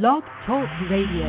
Blog 0.00 0.22
Talk 0.46 0.70
Radio. 0.90 1.26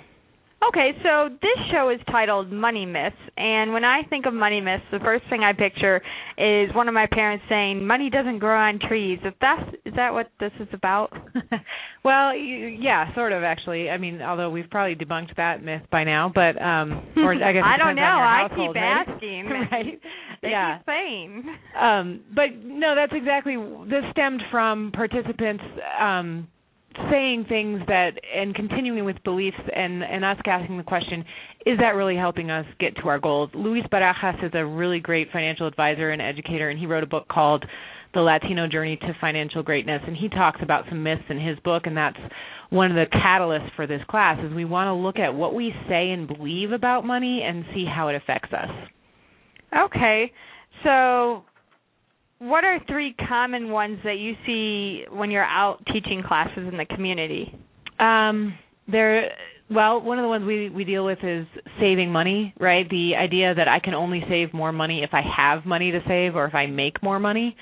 Okay, 0.68 0.92
so 1.04 1.30
this 1.42 1.58
show 1.72 1.90
is 1.90 2.00
titled 2.12 2.52
Money 2.52 2.86
Myths, 2.86 3.16
and 3.38 3.72
when 3.72 3.86
I 3.86 4.02
think 4.10 4.26
of 4.26 4.34
money 4.34 4.60
myths, 4.60 4.84
the 4.92 5.00
first 5.00 5.24
thing 5.30 5.42
I 5.42 5.54
picture 5.54 6.02
is 6.38 6.76
one 6.76 6.90
of 6.90 6.94
my 6.94 7.08
parents 7.10 7.46
saying, 7.48 7.88
"Money 7.88 8.10
doesn't 8.10 8.40
grow 8.40 8.60
on 8.60 8.78
trees." 8.78 9.20
If 9.24 9.36
that's 9.40 9.74
is 9.86 9.94
that 9.96 10.12
what 10.12 10.30
this 10.42 10.52
is 10.60 10.68
about? 10.74 11.14
well, 12.04 12.36
yeah, 12.36 13.14
sort 13.16 13.32
of 13.32 13.42
actually. 13.42 13.90
I 13.90 13.98
mean, 13.98 14.22
although 14.22 14.50
we've 14.50 14.70
probably 14.70 14.96
debunked 14.96 15.38
that 15.38 15.64
myth 15.64 15.84
by 15.92 16.04
now, 16.04 16.30
but 16.36 16.62
um 16.62 17.08
or 17.16 17.34
I 17.34 17.54
guess 17.54 17.64
I 17.66 17.78
don't 17.78 17.96
know. 17.96 18.04
I 18.04 18.48
keep 18.50 18.76
right? 18.76 19.06
asking. 19.08 19.46
right. 19.72 20.02
They 20.42 20.50
yeah. 20.50 20.78
keep 20.78 20.86
saying. 20.88 21.44
Um 21.80 22.22
but 22.34 22.56
no, 22.64 22.96
that's 22.96 23.14
exactly 23.16 23.56
this 23.90 24.04
stemmed 24.12 24.42
from 24.52 24.92
participants 24.94 25.64
um 26.00 26.48
saying 27.12 27.46
things 27.48 27.82
that 27.88 28.12
and 28.36 28.54
continuing 28.56 29.06
with 29.06 29.22
beliefs 29.24 29.58
and 29.76 30.04
and 30.04 30.26
us 30.26 30.38
asking 30.46 30.78
the 30.78 30.84
question 30.84 31.24
is 31.66 31.78
that 31.78 31.90
really 31.90 32.16
helping 32.16 32.50
us 32.50 32.66
get 32.80 32.96
to 32.98 33.08
our 33.08 33.20
goals 33.20 33.50
luis 33.54 33.84
barajas 33.92 34.44
is 34.44 34.52
a 34.54 34.66
really 34.66 35.00
great 35.00 35.28
financial 35.32 35.68
advisor 35.68 36.10
and 36.10 36.22
educator 36.22 36.70
and 36.70 36.80
he 36.80 36.86
wrote 36.86 37.04
a 37.04 37.08
book 37.08 37.28
called 37.30 37.64
the 38.16 38.20
latino 38.20 38.68
journey 38.68 38.98
to 38.98 39.16
financial 39.22 39.62
greatness 39.62 40.02
and 40.08 40.18
he 40.18 40.30
talks 40.30 40.60
about 40.64 40.84
some 40.90 41.04
myths 41.04 41.22
in 41.30 41.40
his 41.40 41.58
book 41.60 41.84
and 41.86 41.96
that's 41.96 42.18
one 42.72 42.90
of 42.90 42.96
the 42.96 43.06
catalysts 43.18 43.74
for 43.76 43.86
this 43.86 44.02
class 44.10 44.38
is 44.44 44.52
we 44.54 44.66
want 44.66 44.88
to 44.88 44.94
look 44.94 45.20
at 45.20 45.34
what 45.34 45.54
we 45.54 45.72
say 45.88 46.10
and 46.10 46.28
believe 46.28 46.72
about 46.72 47.06
money 47.06 47.44
and 47.46 47.66
see 47.74 47.86
how 47.86 48.08
it 48.08 48.16
affects 48.16 48.52
us 48.52 48.70
okay 49.76 50.32
so 50.84 51.44
what 52.40 52.64
are 52.64 52.80
three 52.88 53.16
common 53.28 53.70
ones 53.70 54.00
that 54.04 54.18
you 54.18 54.34
see 54.46 55.04
when 55.12 55.30
you're 55.30 55.44
out 55.44 55.80
teaching 55.92 56.24
classes 56.26 56.68
in 56.72 56.78
the 56.78 56.86
community? 56.86 57.54
Um, 58.00 58.58
there 58.88 59.32
well, 59.70 60.02
one 60.02 60.18
of 60.18 60.24
the 60.24 60.30
ones 60.30 60.46
we 60.46 60.70
we 60.70 60.84
deal 60.84 61.06
with 61.06 61.20
is 61.22 61.46
saving 61.80 62.12
money, 62.12 62.54
right? 62.60 62.90
The 62.90 63.12
idea 63.16 63.54
that 63.54 63.68
I 63.68 63.80
can 63.80 63.94
only 63.94 64.24
save 64.28 64.54
more 64.54 64.72
money 64.72 65.04
if 65.04 65.12
I 65.14 65.22
have 65.22 65.66
money 65.66 65.92
to 65.92 66.00
save 66.08 66.36
or 66.36 66.46
if 66.46 66.56
I 66.56 66.66
make 66.66 67.04
more 67.04 67.20
money. 67.20 67.56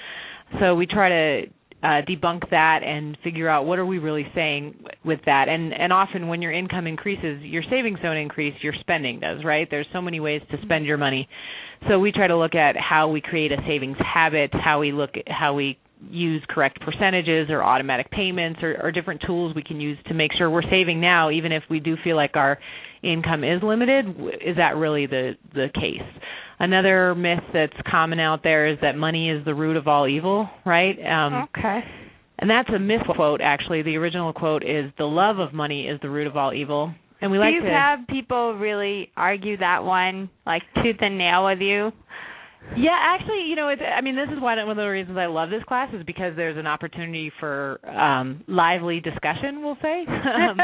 So 0.59 0.75
we 0.75 0.85
try 0.85 1.09
to 1.09 1.41
uh, 1.83 2.01
debunk 2.07 2.49
that 2.49 2.81
and 2.83 3.17
figure 3.23 3.47
out 3.47 3.65
what 3.65 3.77
are 3.77 3.85
we 3.85 3.99
really 3.99 4.25
saying 4.33 4.83
with 5.05 5.19
that. 5.25 5.47
And 5.47 5.73
and 5.73 5.93
often 5.93 6.27
when 6.27 6.41
your 6.41 6.51
income 6.51 6.87
increases, 6.87 7.41
your 7.43 7.63
savings 7.69 7.99
don't 8.01 8.17
increase, 8.17 8.55
your 8.61 8.73
spending 8.79 9.19
does, 9.19 9.43
right? 9.43 9.67
There's 9.69 9.87
so 9.93 10.01
many 10.01 10.19
ways 10.19 10.41
to 10.51 10.57
spend 10.63 10.85
your 10.85 10.97
money. 10.97 11.27
So 11.87 11.99
we 11.99 12.11
try 12.11 12.27
to 12.27 12.37
look 12.37 12.55
at 12.55 12.75
how 12.75 13.09
we 13.09 13.21
create 13.21 13.51
a 13.51 13.57
savings 13.67 13.97
habit, 13.99 14.51
how 14.53 14.79
we 14.79 14.91
look 14.91 15.11
at 15.15 15.31
how 15.31 15.53
we 15.53 15.77
use 16.09 16.43
correct 16.49 16.79
percentages 16.81 17.49
or 17.49 17.63
automatic 17.63 18.09
payments 18.11 18.59
or, 18.61 18.77
or 18.81 18.91
different 18.91 19.21
tools 19.25 19.55
we 19.55 19.63
can 19.63 19.79
use 19.79 19.97
to 20.07 20.13
make 20.13 20.31
sure 20.37 20.49
we're 20.49 20.61
saving 20.69 21.01
now 21.01 21.31
even 21.31 21.51
if 21.51 21.63
we 21.71 21.79
do 21.79 21.95
feel 22.03 22.15
like 22.15 22.35
our 22.35 22.59
income 23.01 23.43
is 23.43 23.63
limited 23.63 24.05
is 24.45 24.57
that 24.57 24.75
really 24.75 25.07
the 25.07 25.31
the 25.55 25.67
case 25.73 26.21
another 26.59 27.15
myth 27.15 27.43
that's 27.53 27.73
common 27.89 28.19
out 28.19 28.41
there 28.43 28.67
is 28.67 28.77
that 28.81 28.95
money 28.95 29.29
is 29.29 29.43
the 29.45 29.53
root 29.53 29.77
of 29.77 29.87
all 29.87 30.07
evil 30.07 30.49
right 30.65 30.97
um 30.99 31.47
okay 31.55 31.79
and 32.39 32.49
that's 32.49 32.69
a 32.69 32.79
misquote 32.79 33.41
actually 33.41 33.81
the 33.81 33.95
original 33.95 34.33
quote 34.33 34.63
is 34.63 34.91
the 34.97 35.05
love 35.05 35.39
of 35.39 35.53
money 35.53 35.87
is 35.87 35.99
the 36.01 36.09
root 36.09 36.27
of 36.27 36.35
all 36.35 36.53
evil 36.53 36.93
and 37.21 37.31
we 37.31 37.39
like 37.39 37.53
Do 37.53 37.55
like 37.55 37.63
you 37.63 37.69
to 37.69 37.75
have 37.75 37.99
people 38.07 38.53
really 38.55 39.11
argue 39.15 39.57
that 39.57 39.83
one 39.83 40.29
like 40.45 40.63
tooth 40.83 40.97
and 40.99 41.17
nail 41.17 41.45
with 41.45 41.59
you? 41.59 41.91
Yeah, 42.75 42.97
actually, 42.99 43.45
you 43.47 43.55
know, 43.55 43.69
it's, 43.69 43.81
I 43.81 44.01
mean, 44.01 44.15
this 44.15 44.27
is 44.35 44.41
one 44.41 44.59
of 44.59 44.75
the 44.75 44.83
reasons 44.83 45.17
I 45.17 45.27
love 45.27 45.49
this 45.49 45.63
class 45.63 45.93
is 45.93 46.03
because 46.05 46.33
there's 46.35 46.57
an 46.57 46.67
opportunity 46.67 47.31
for 47.39 47.79
um, 47.87 48.43
lively 48.47 48.99
discussion. 48.99 49.63
We'll 49.63 49.77
say, 49.81 50.05
um, 50.09 50.57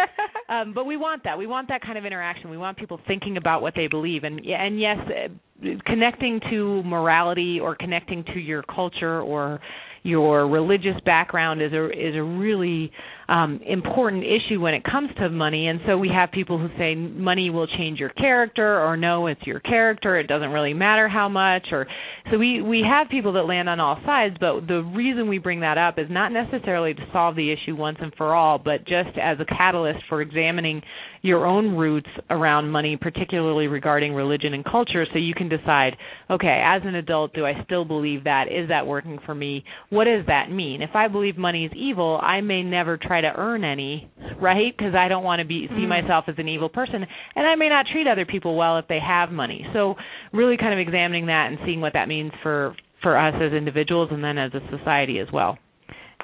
um, 0.53 0.74
but 0.74 0.86
we 0.86 0.97
want 0.97 1.24
that. 1.24 1.38
We 1.38 1.47
want 1.47 1.68
that 1.69 1.81
kind 1.81 1.97
of 1.97 2.06
interaction. 2.06 2.50
We 2.50 2.58
want 2.58 2.78
people 2.78 3.00
thinking 3.08 3.38
about 3.38 3.62
what 3.62 3.74
they 3.75 3.88
believe, 3.88 4.24
and 4.24 4.40
and 4.46 4.80
yes, 4.80 4.97
uh, 5.08 5.68
connecting 5.86 6.40
to 6.50 6.84
morality 6.84 7.59
or 7.59 7.75
connecting 7.75 8.24
to 8.34 8.40
your 8.40 8.64
culture 8.64 9.22
or 9.22 9.59
your 10.03 10.47
religious 10.47 11.00
background 11.06 11.62
is 11.62 11.72
a 11.72 11.86
is 11.90 12.16
a 12.16 12.22
really 12.22 12.91
um, 13.30 13.62
important 13.66 14.24
issue 14.24 14.59
when 14.59 14.74
it 14.74 14.84
comes 14.84 15.09
to 15.18 15.30
money. 15.30 15.68
And 15.68 15.80
so 15.88 15.97
we 15.97 16.09
have 16.14 16.31
people 16.31 16.59
who 16.59 16.68
say 16.78 16.94
money 16.94 17.50
will 17.50 17.68
change 17.68 18.00
your 18.00 18.09
character, 18.09 18.81
or 18.81 18.97
no, 18.97 19.28
it's 19.28 19.41
your 19.44 19.62
character. 19.62 20.19
It 20.19 20.28
doesn't 20.28 20.50
really 20.50 20.74
matter 20.74 21.08
how 21.08 21.30
much. 21.30 21.68
Or 21.72 21.88
so 22.30 22.38
we 22.38 22.62
we 22.62 22.84
have 22.88 23.09
people 23.09 23.34
that 23.34 23.44
land 23.44 23.69
on 23.69 23.80
all 23.80 23.97
sides. 24.06 24.36
But 24.40 24.68
the 24.68 24.84
reason 24.94 25.30
we 25.30 25.38
bring 25.38 25.62
that 25.62 25.78
up 25.78 25.97
is 25.97 26.08
not 26.09 26.31
necessarily 26.31 26.94
to 26.94 27.02
solve 27.14 27.35
the 27.35 27.52
issue 27.52 27.75
once 27.75 27.97
and 28.02 28.14
for 28.16 28.35
all, 28.35 28.59
but 28.59 28.80
just 28.80 29.18
as 29.22 29.38
a 29.40 29.46
catalyst 29.46 30.00
for 30.09 30.22
examining 30.22 30.81
your 31.22 31.46
own 31.46 31.75
roots 31.75 32.09
around 32.30 32.70
money, 32.70 32.97
particularly 32.97 33.68
regarding 33.68 34.14
religion 34.14 34.53
and 34.53 34.66
culture, 34.66 35.06
so 35.14 35.18
you 35.18 35.34
can 35.34 35.47
decide, 35.47 35.96
okay, 36.30 36.62
as 36.66 36.81
an 36.84 36.96
adult, 36.96 37.34
do 37.34 37.46
I 37.46 37.53
still 37.64 37.85
believe 37.85 38.25
that? 38.25 38.52
Is 38.52 38.68
that 38.68 38.85
working 38.85 39.20
for 39.25 39.34
me? 39.34 39.64
What 39.93 40.05
does 40.05 40.25
that 40.25 40.49
mean? 40.49 40.81
If 40.81 40.95
I 40.95 41.07
believe 41.07 41.37
money 41.37 41.66
is 41.66 41.72
evil, 41.75 42.19
I 42.19 42.41
may 42.41 42.63
never 42.63 42.97
try 42.97 43.22
to 43.22 43.31
earn 43.35 43.63
any, 43.63 44.09
right? 44.41 44.75
Because 44.75 44.95
I 44.95 45.07
don't 45.07 45.23
want 45.23 45.40
to 45.40 45.45
be 45.45 45.67
see 45.67 45.85
mm. 45.85 45.87
myself 45.87 46.25
as 46.28 46.34
an 46.40 46.47
evil 46.47 46.67
person, 46.67 47.05
and 47.35 47.47
I 47.47 47.53
may 47.53 47.69
not 47.69 47.85
treat 47.91 48.07
other 48.07 48.25
people 48.25 48.57
well 48.57 48.79
if 48.79 48.87
they 48.87 48.97
have 48.99 49.29
money. 49.29 49.67
So, 49.72 49.93
really, 50.31 50.57
kind 50.57 50.73
of 50.73 50.79
examining 50.79 51.28
that 51.28 51.49
and 51.49 51.59
seeing 51.63 51.79
what 51.79 51.93
that 51.93 52.07
means 52.07 52.31
for 52.41 52.75
for 53.03 53.16
us 53.16 53.35
as 53.35 53.53
individuals 53.53 54.09
and 54.11 54.23
then 54.23 54.40
as 54.40 54.51
a 54.55 54.61
society 54.75 55.19
as 55.19 55.28
well. 55.31 55.59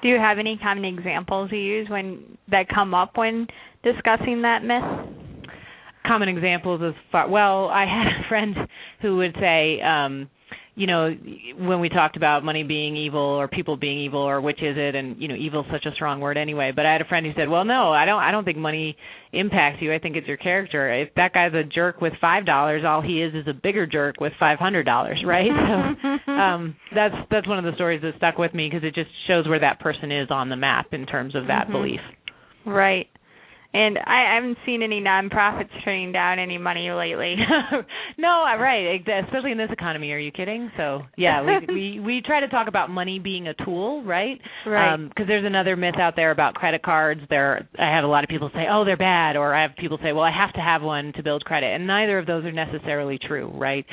Do 0.02 0.08
you 0.08 0.18
have 0.18 0.40
any 0.40 0.58
common 0.58 0.86
examples 0.86 1.52
you 1.52 1.60
use 1.60 1.88
when 1.90 2.40
that 2.50 2.70
come 2.74 2.96
up 2.96 3.18
when 3.18 3.46
discussing 3.84 4.42
that 4.42 4.64
myth? 4.64 5.52
Common 6.08 6.30
examples 6.30 6.82
of 6.82 6.96
well, 7.30 7.68
I 7.68 7.82
had 7.82 8.08
a 8.08 8.28
friend 8.30 8.56
who 9.04 9.18
would 9.18 9.36
say, 9.40 9.80
um, 9.82 10.28
you 10.80 10.88
know, 10.88 11.14
when 11.60 11.82
we 11.82 11.90
talked 11.90 12.16
about 12.16 12.46
money 12.46 12.64
being 12.64 12.96
evil 12.96 13.20
or 13.20 13.50
people 13.50 13.76
being 13.76 14.00
evil 14.00 14.22
or 14.22 14.40
which 14.40 14.64
is 14.64 14.78
it 14.78 14.96
and 14.96 15.22
you 15.22 15.28
know, 15.28 15.36
evil 15.36 15.60
is 15.60 15.68
such 15.70 15.86
a 15.86 15.94
strong 15.94 16.22
word 16.22 16.38
anyway, 16.38 16.72
but 16.74 16.86
I 16.86 16.94
had 16.94 17.02
a 17.02 17.06
friend 17.06 17.26
who 17.26 17.34
said, 17.36 17.50
"Well, 17.50 17.66
no, 17.66 17.92
I 17.92 18.06
don't 18.06 18.22
I 18.22 18.32
don't 18.32 18.46
think 18.46 18.58
money 18.58 18.96
impacts 19.34 19.82
you. 19.82 19.94
I 19.94 20.00
think 20.00 20.16
it's 20.16 20.26
your 20.26 20.38
character. 20.38 20.90
If 21.02 21.14
that 21.16 21.34
guy's 21.34 21.54
a 21.54 21.66
jerk 21.66 22.00
with 22.00 22.14
$5, 22.24 22.86
all 22.86 23.02
he 23.02 23.22
is 23.22 23.36
is 23.36 23.46
a 23.50 23.54
bigger 23.54 23.86
jerk 23.86 24.22
with 24.22 24.32
$500, 24.42 25.26
right?" 25.26 25.52
So 25.52 26.32
um 26.32 26.78
that's 26.96 27.16
that's 27.30 27.48
one 27.48 27.60
of 27.60 27.66
the 27.66 27.76
stories 27.76 28.02
that 28.02 28.14
stuck 28.16 28.38
with 28.38 28.54
me 28.54 28.70
because 28.72 28.88
it 28.88 28.96
just 28.96 29.10
shows 29.28 29.50
where 29.50 29.60
that 29.60 29.82
person 29.82 30.14
is 30.14 30.30
on 30.32 30.48
the 30.48 30.56
map 30.56 30.94
in 30.94 31.06
terms 31.06 31.36
of 31.36 31.48
that 31.48 31.64
mm-hmm. 31.64 31.74
belief. 31.74 32.00
Right. 32.66 33.08
And 33.72 34.00
I 34.00 34.34
haven't 34.34 34.58
seen 34.66 34.82
any 34.82 35.00
nonprofits 35.00 35.70
turning 35.86 36.12
down 36.12 36.40
any 36.40 36.58
money 36.58 36.90
lately. 36.90 37.36
no, 38.18 38.44
uh, 38.44 38.58
right, 38.58 39.00
especially 39.26 39.52
in 39.52 39.60
this 39.60 39.70
economy. 39.72 40.12
Are 40.12 40.18
you 40.18 40.32
kidding? 40.32 40.72
So 40.76 41.04
yeah, 41.16 41.44
we 41.44 41.74
we 41.74 42.00
we 42.00 42.22
try 42.26 42.40
to 42.40 42.48
talk 42.48 42.68
about 42.68 42.90
money 42.90 43.20
being 43.20 43.48
a 43.48 43.54
tool, 43.54 44.04
right? 44.04 44.40
Right. 44.66 44.98
Because 44.98 45.24
um, 45.24 45.28
there's 45.28 45.46
another 45.46 45.76
myth 45.76 45.96
out 46.02 46.16
there 46.16 46.32
about 46.32 46.56
credit 46.56 46.82
cards. 46.82 47.22
There, 47.30 47.70
I 47.78 47.96
have 47.96 48.04
a 48.04 48.08
lot 48.08 48.24
of 48.24 48.30
people 48.30 48.50
say, 48.56 48.66
oh, 48.72 48.86
they're 48.86 48.98
bad, 48.98 49.36
or 49.36 49.54
I 49.54 49.62
have 49.62 49.72
people 49.78 50.00
say, 50.02 50.14
well, 50.14 50.24
I 50.24 50.32
have 50.36 50.54
to 50.54 50.62
have 50.62 50.82
one 50.82 51.14
to 51.18 51.22
build 51.22 51.46
credit, 51.46 51.68
and 51.68 51.86
neither 51.86 52.18
of 52.18 52.26
those 52.26 52.46
are 52.46 52.52
necessarily 52.52 53.20
true, 53.20 53.52
right? 53.54 53.86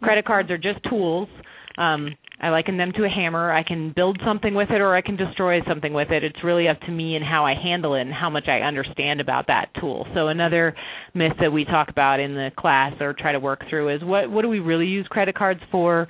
Credit 0.00 0.24
cards 0.24 0.50
are 0.50 0.58
just 0.58 0.80
tools. 0.88 1.28
Um, 1.76 2.14
I 2.40 2.50
liken 2.50 2.76
them 2.76 2.92
to 2.96 3.04
a 3.04 3.08
hammer. 3.08 3.52
I 3.52 3.62
can 3.62 3.92
build 3.94 4.20
something 4.24 4.54
with 4.54 4.70
it 4.70 4.80
or 4.80 4.94
I 4.94 5.00
can 5.00 5.16
destroy 5.16 5.60
something 5.66 5.92
with 5.92 6.10
it. 6.10 6.22
It's 6.22 6.42
really 6.44 6.68
up 6.68 6.80
to 6.82 6.90
me 6.90 7.16
and 7.16 7.24
how 7.24 7.44
I 7.44 7.54
handle 7.54 7.94
it 7.94 8.02
and 8.02 8.12
how 8.12 8.30
much 8.30 8.46
I 8.48 8.60
understand 8.60 9.20
about 9.20 9.48
that 9.48 9.70
tool. 9.80 10.06
So 10.14 10.28
another 10.28 10.74
myth 11.14 11.32
that 11.40 11.50
we 11.50 11.64
talk 11.64 11.88
about 11.88 12.20
in 12.20 12.34
the 12.34 12.50
class 12.56 12.92
or 13.00 13.12
try 13.12 13.32
to 13.32 13.40
work 13.40 13.62
through 13.68 13.94
is 13.96 14.04
what 14.04 14.30
what 14.30 14.42
do 14.42 14.48
we 14.48 14.60
really 14.60 14.86
use 14.86 15.06
credit 15.08 15.34
cards 15.34 15.60
for? 15.72 16.06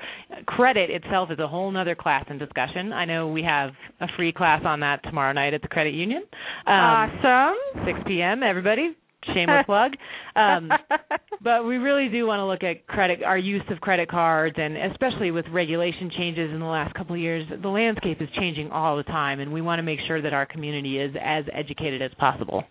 Credit 0.47 0.91
itself 0.91 1.31
is 1.31 1.39
a 1.39 1.49
whole 1.49 1.75
other 1.77 1.95
class 1.95 2.25
and 2.29 2.39
discussion. 2.39 2.93
I 2.93 3.05
know 3.05 3.29
we 3.29 3.43
have 3.43 3.71
a 4.01 4.07
free 4.17 4.33
class 4.33 4.63
on 4.65 4.81
that 4.81 5.03
tomorrow 5.05 5.33
night 5.33 5.55
at 5.55 5.63
the 5.63 5.69
credit 5.69 5.95
union. 5.95 6.25
Um, 6.67 6.75
awesome. 6.75 7.87
6 7.87 7.99
p.m. 8.07 8.43
Everybody, 8.43 8.97
shameless 9.26 9.65
plug. 9.67 9.93
Um, 10.37 10.70
but 11.43 11.65
we 11.67 11.76
really 11.76 12.09
do 12.09 12.26
want 12.26 12.41
to 12.41 12.47
look 12.47 12.62
at 12.62 12.87
credit, 12.87 13.23
our 13.23 13.38
use 13.38 13.62
of 13.70 13.81
credit 13.81 14.09
cards, 14.11 14.56
and 14.59 14.76
especially 14.93 15.31
with 15.31 15.47
regulation 15.53 16.11
changes 16.17 16.50
in 16.53 16.61
the 16.61 16.67
last 16.67 16.94
couple 16.94 17.15
of 17.15 17.20
years, 17.20 17.47
the 17.62 17.69
landscape 17.69 18.20
is 18.20 18.29
changing 18.37 18.70
all 18.70 18.97
the 18.97 19.03
time, 19.05 19.41
and 19.41 19.53
we 19.53 19.61
want 19.61 19.79
to 19.79 19.82
make 19.82 19.99
sure 20.06 20.23
that 20.23 20.32
our 20.32 20.47
community 20.47 20.99
is 20.99 21.15
as 21.23 21.44
educated 21.53 22.03
as 22.03 22.11
possible. 22.19 22.65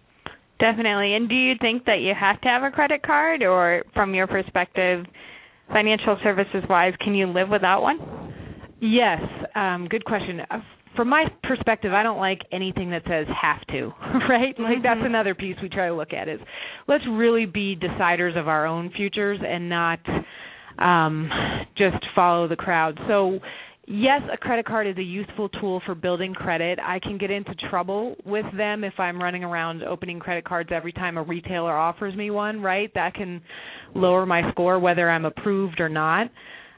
Definitely. 0.59 1.13
And 1.13 1.29
do 1.29 1.35
you 1.35 1.53
think 1.61 1.85
that 1.85 1.99
you 1.99 2.13
have 2.19 2.41
to 2.41 2.47
have 2.47 2.63
a 2.63 2.71
credit 2.71 3.03
card, 3.03 3.43
or 3.43 3.83
from 3.93 4.15
your 4.15 4.27
perspective, 4.27 5.05
financial 5.69 6.17
services 6.23 6.63
wise, 6.69 6.93
can 7.01 7.13
you 7.13 7.27
live 7.27 7.49
without 7.49 7.81
one? 7.81 7.99
Yes, 8.79 9.21
um, 9.55 9.87
good 9.89 10.05
question. 10.05 10.41
From 10.97 11.09
my 11.09 11.25
perspective, 11.43 11.93
I 11.93 12.01
don't 12.01 12.17
like 12.17 12.41
anything 12.51 12.89
that 12.89 13.03
says 13.07 13.27
have 13.39 13.65
to, 13.67 13.91
right? 14.29 14.59
Like 14.59 14.81
that's 14.83 14.97
mm-hmm. 14.97 15.05
another 15.05 15.35
piece 15.35 15.55
we 15.61 15.69
try 15.69 15.87
to 15.87 15.93
look 15.93 16.11
at 16.11 16.27
is 16.27 16.39
let's 16.87 17.03
really 17.07 17.45
be 17.45 17.77
deciders 17.77 18.37
of 18.37 18.47
our 18.47 18.65
own 18.65 18.91
futures 18.97 19.39
and 19.47 19.69
not 19.69 19.99
um 20.79 21.29
just 21.77 22.03
follow 22.15 22.47
the 22.47 22.55
crowd. 22.55 22.99
So 23.07 23.39
yes, 23.85 24.21
a 24.33 24.37
credit 24.37 24.65
card 24.65 24.87
is 24.87 24.97
a 24.97 25.03
useful 25.03 25.49
tool 25.49 25.81
for 25.85 25.93
building 25.93 26.33
credit. 26.33 26.79
I 26.83 26.99
can 26.99 27.19
get 27.19 27.29
into 27.29 27.53
trouble 27.69 28.15
with 28.25 28.45
them 28.57 28.83
if 28.83 28.93
I'm 28.97 29.21
running 29.21 29.43
around 29.43 29.83
opening 29.83 30.19
credit 30.19 30.45
cards 30.45 30.71
every 30.73 30.93
time 30.93 31.17
a 31.17 31.23
retailer 31.23 31.77
offers 31.77 32.15
me 32.15 32.31
one, 32.31 32.61
right? 32.61 32.91
That 32.95 33.13
can 33.13 33.41
lower 33.93 34.25
my 34.25 34.49
score 34.51 34.79
whether 34.79 35.09
I'm 35.09 35.25
approved 35.25 35.79
or 35.79 35.89
not. 35.89 36.31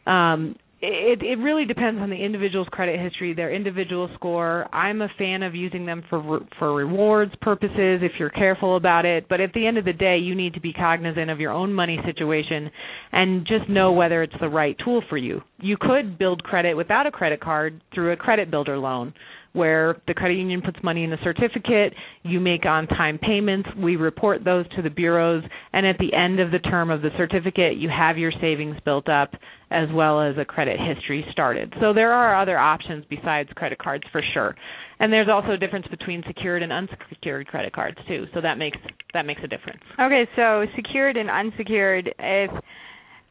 Um 0.05 0.57
it 0.81 1.21
it 1.21 1.35
really 1.39 1.65
depends 1.65 2.01
on 2.01 2.09
the 2.09 2.15
individual's 2.15 2.67
credit 2.71 2.99
history, 2.99 3.33
their 3.33 3.53
individual 3.53 4.09
score. 4.15 4.67
I'm 4.73 5.01
a 5.01 5.09
fan 5.17 5.43
of 5.43 5.53
using 5.53 5.85
them 5.85 6.03
for 6.09 6.39
for 6.57 6.73
rewards 6.73 7.33
purposes 7.41 8.01
if 8.01 8.13
you're 8.17 8.29
careful 8.29 8.77
about 8.77 9.05
it, 9.05 9.27
but 9.27 9.41
at 9.41 9.53
the 9.53 9.67
end 9.67 9.77
of 9.77 9.85
the 9.85 9.93
day, 9.93 10.17
you 10.17 10.35
need 10.35 10.53
to 10.53 10.61
be 10.61 10.71
cognizant 10.71 11.29
of 11.29 11.39
your 11.39 11.51
own 11.51 11.73
money 11.73 11.99
situation 12.05 12.71
and 13.11 13.45
just 13.45 13.69
know 13.69 13.91
whether 13.91 14.23
it's 14.23 14.33
the 14.39 14.47
right 14.47 14.77
tool 14.83 15.03
for 15.09 15.17
you. 15.17 15.41
You 15.59 15.75
could 15.79 16.17
build 16.17 16.43
credit 16.43 16.75
without 16.75 17.07
a 17.07 17.11
credit 17.11 17.41
card 17.41 17.81
through 17.93 18.13
a 18.13 18.17
credit 18.17 18.49
builder 18.49 18.77
loan 18.77 19.13
where 19.53 20.01
the 20.07 20.13
credit 20.13 20.35
union 20.35 20.61
puts 20.61 20.77
money 20.83 21.03
in 21.03 21.09
the 21.09 21.17
certificate, 21.23 21.93
you 22.23 22.39
make 22.39 22.65
on 22.65 22.87
time 22.87 23.17
payments, 23.17 23.69
we 23.77 23.95
report 23.95 24.43
those 24.43 24.67
to 24.75 24.81
the 24.81 24.89
bureaus, 24.89 25.43
and 25.73 25.85
at 25.85 25.97
the 25.97 26.13
end 26.13 26.39
of 26.39 26.51
the 26.51 26.59
term 26.59 26.89
of 26.89 27.01
the 27.01 27.09
certificate, 27.17 27.77
you 27.77 27.89
have 27.89 28.17
your 28.17 28.31
savings 28.39 28.77
built 28.85 29.09
up 29.09 29.31
as 29.71 29.87
well 29.93 30.21
as 30.21 30.35
a 30.37 30.45
credit 30.45 30.77
history 30.79 31.25
started. 31.31 31.73
So 31.79 31.93
there 31.93 32.11
are 32.11 32.41
other 32.41 32.57
options 32.57 33.05
besides 33.09 33.49
credit 33.55 33.77
cards 33.77 34.03
for 34.11 34.21
sure. 34.33 34.55
And 34.99 35.13
there's 35.13 35.29
also 35.31 35.51
a 35.51 35.57
difference 35.57 35.87
between 35.87 36.23
secured 36.27 36.63
and 36.63 36.73
unsecured 36.73 37.47
credit 37.47 37.73
cards 37.73 37.97
too. 38.07 38.25
So 38.33 38.41
that 38.41 38.57
makes 38.57 38.77
that 39.13 39.25
makes 39.25 39.41
a 39.43 39.47
difference. 39.47 39.81
Okay, 39.99 40.27
so 40.35 40.65
secured 40.75 41.17
and 41.17 41.29
unsecured 41.29 42.13
if 42.19 42.51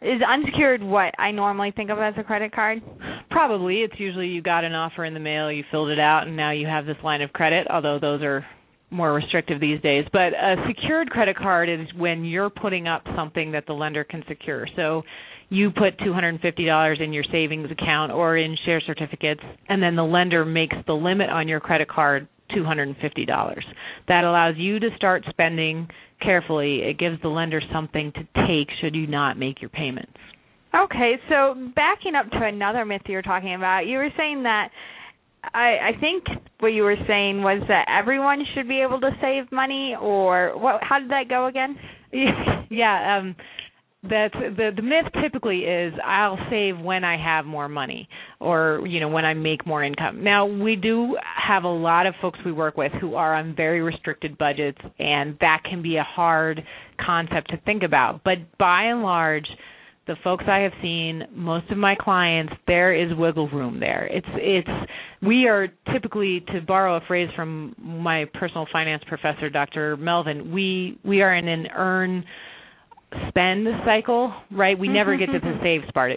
is 0.00 0.20
unsecured 0.22 0.82
what 0.82 1.14
I 1.18 1.30
normally 1.32 1.72
think 1.74 1.90
of 1.90 1.98
as 1.98 2.14
a 2.16 2.22
credit 2.22 2.52
card? 2.52 2.82
Probably. 3.30 3.78
It's 3.78 3.98
usually 3.98 4.28
you 4.28 4.42
got 4.42 4.64
an 4.64 4.74
offer 4.74 5.04
in 5.04 5.14
the 5.14 5.20
mail, 5.20 5.50
you 5.50 5.64
filled 5.70 5.90
it 5.90 5.98
out, 5.98 6.26
and 6.26 6.36
now 6.36 6.52
you 6.52 6.66
have 6.66 6.86
this 6.86 6.96
line 7.02 7.22
of 7.22 7.32
credit, 7.32 7.66
although 7.70 7.98
those 8.00 8.22
are 8.22 8.44
more 8.90 9.12
restrictive 9.12 9.60
these 9.60 9.80
days. 9.82 10.04
But 10.12 10.32
a 10.32 10.56
secured 10.66 11.10
credit 11.10 11.36
card 11.36 11.68
is 11.68 11.86
when 11.96 12.24
you're 12.24 12.50
putting 12.50 12.88
up 12.88 13.02
something 13.16 13.52
that 13.52 13.66
the 13.66 13.74
lender 13.74 14.04
can 14.04 14.24
secure. 14.28 14.66
So 14.76 15.02
you 15.50 15.70
put 15.70 15.98
$250 15.98 17.00
in 17.02 17.12
your 17.12 17.24
savings 17.30 17.70
account 17.70 18.12
or 18.12 18.36
in 18.36 18.56
share 18.64 18.80
certificates, 18.80 19.40
and 19.68 19.82
then 19.82 19.96
the 19.96 20.04
lender 20.04 20.44
makes 20.44 20.76
the 20.86 20.92
limit 20.92 21.30
on 21.30 21.48
your 21.48 21.60
credit 21.60 21.88
card 21.88 22.28
$250. 22.50 23.62
That 24.08 24.24
allows 24.24 24.54
you 24.56 24.78
to 24.80 24.88
start 24.96 25.24
spending 25.28 25.88
carefully. 26.22 26.80
It 26.82 26.98
gives 26.98 27.20
the 27.22 27.28
lender 27.28 27.60
something 27.72 28.12
to 28.12 28.46
take 28.46 28.68
should 28.80 28.94
you 28.94 29.06
not 29.06 29.38
make 29.38 29.60
your 29.60 29.70
payments. 29.70 30.12
Okay, 30.74 31.14
so 31.28 31.54
backing 31.74 32.14
up 32.14 32.30
to 32.30 32.44
another 32.44 32.84
myth 32.84 33.02
you 33.06 33.14
were 33.14 33.22
talking 33.22 33.54
about, 33.54 33.86
you 33.86 33.96
were 33.96 34.10
saying 34.16 34.42
that 34.42 34.68
I, 35.54 35.94
I 35.94 36.00
think 36.00 36.24
what 36.60 36.68
you 36.68 36.82
were 36.82 36.96
saying 37.06 37.42
was 37.42 37.62
that 37.68 37.86
everyone 37.88 38.44
should 38.54 38.68
be 38.68 38.82
able 38.82 39.00
to 39.00 39.10
save 39.20 39.50
money, 39.52 39.94
or 40.00 40.58
what? 40.58 40.80
How 40.82 40.98
did 40.98 41.10
that 41.10 41.28
go 41.28 41.46
again? 41.46 41.76
yeah, 42.70 43.18
um, 43.18 43.36
that's 44.02 44.34
the 44.34 44.70
the 44.76 44.82
myth 44.82 45.06
typically 45.20 45.60
is 45.60 45.92
I'll 46.04 46.38
save 46.50 46.78
when 46.78 47.02
I 47.02 47.16
have 47.22 47.44
more 47.44 47.68
money 47.68 48.08
or 48.38 48.84
you 48.86 49.00
know 49.00 49.08
when 49.08 49.24
I 49.24 49.34
make 49.34 49.66
more 49.66 49.82
income. 49.82 50.22
Now 50.22 50.46
we 50.46 50.76
do 50.76 51.16
have 51.24 51.64
a 51.64 51.68
lot 51.68 52.06
of 52.06 52.14
folks 52.22 52.38
we 52.44 52.52
work 52.52 52.76
with 52.76 52.92
who 53.00 53.16
are 53.16 53.34
on 53.34 53.56
very 53.56 53.82
restricted 53.82 54.38
budgets 54.38 54.78
and 55.00 55.36
that 55.40 55.62
can 55.68 55.82
be 55.82 55.96
a 55.96 56.04
hard 56.04 56.62
concept 57.04 57.50
to 57.50 57.56
think 57.64 57.82
about. 57.82 58.22
But 58.22 58.56
by 58.56 58.84
and 58.84 59.02
large 59.02 59.46
the 60.06 60.14
folks 60.24 60.44
I 60.48 60.60
have 60.60 60.72
seen, 60.80 61.24
most 61.32 61.70
of 61.70 61.76
my 61.76 61.94
clients, 61.94 62.52
there 62.66 62.94
is 62.94 63.16
wiggle 63.16 63.48
room 63.50 63.80
there. 63.80 64.08
It's 64.10 64.26
it's 64.34 64.90
we 65.22 65.48
are 65.48 65.68
typically 65.92 66.44
to 66.52 66.60
borrow 66.60 66.96
a 66.96 67.00
phrase 67.08 67.28
from 67.34 67.74
my 67.78 68.26
personal 68.34 68.66
finance 68.72 69.02
professor 69.08 69.50
Dr. 69.50 69.96
Melvin, 69.96 70.52
we 70.52 70.98
we 71.04 71.20
are 71.20 71.34
in 71.34 71.48
an 71.48 71.66
earn 71.74 72.24
spend 73.28 73.66
cycle, 73.84 74.34
right? 74.50 74.78
We 74.78 74.88
never 74.88 75.16
get 75.16 75.26
to 75.26 75.38
the 75.38 75.46
mm-hmm. 75.46 75.62
save 75.62 75.94
part. 75.94 76.12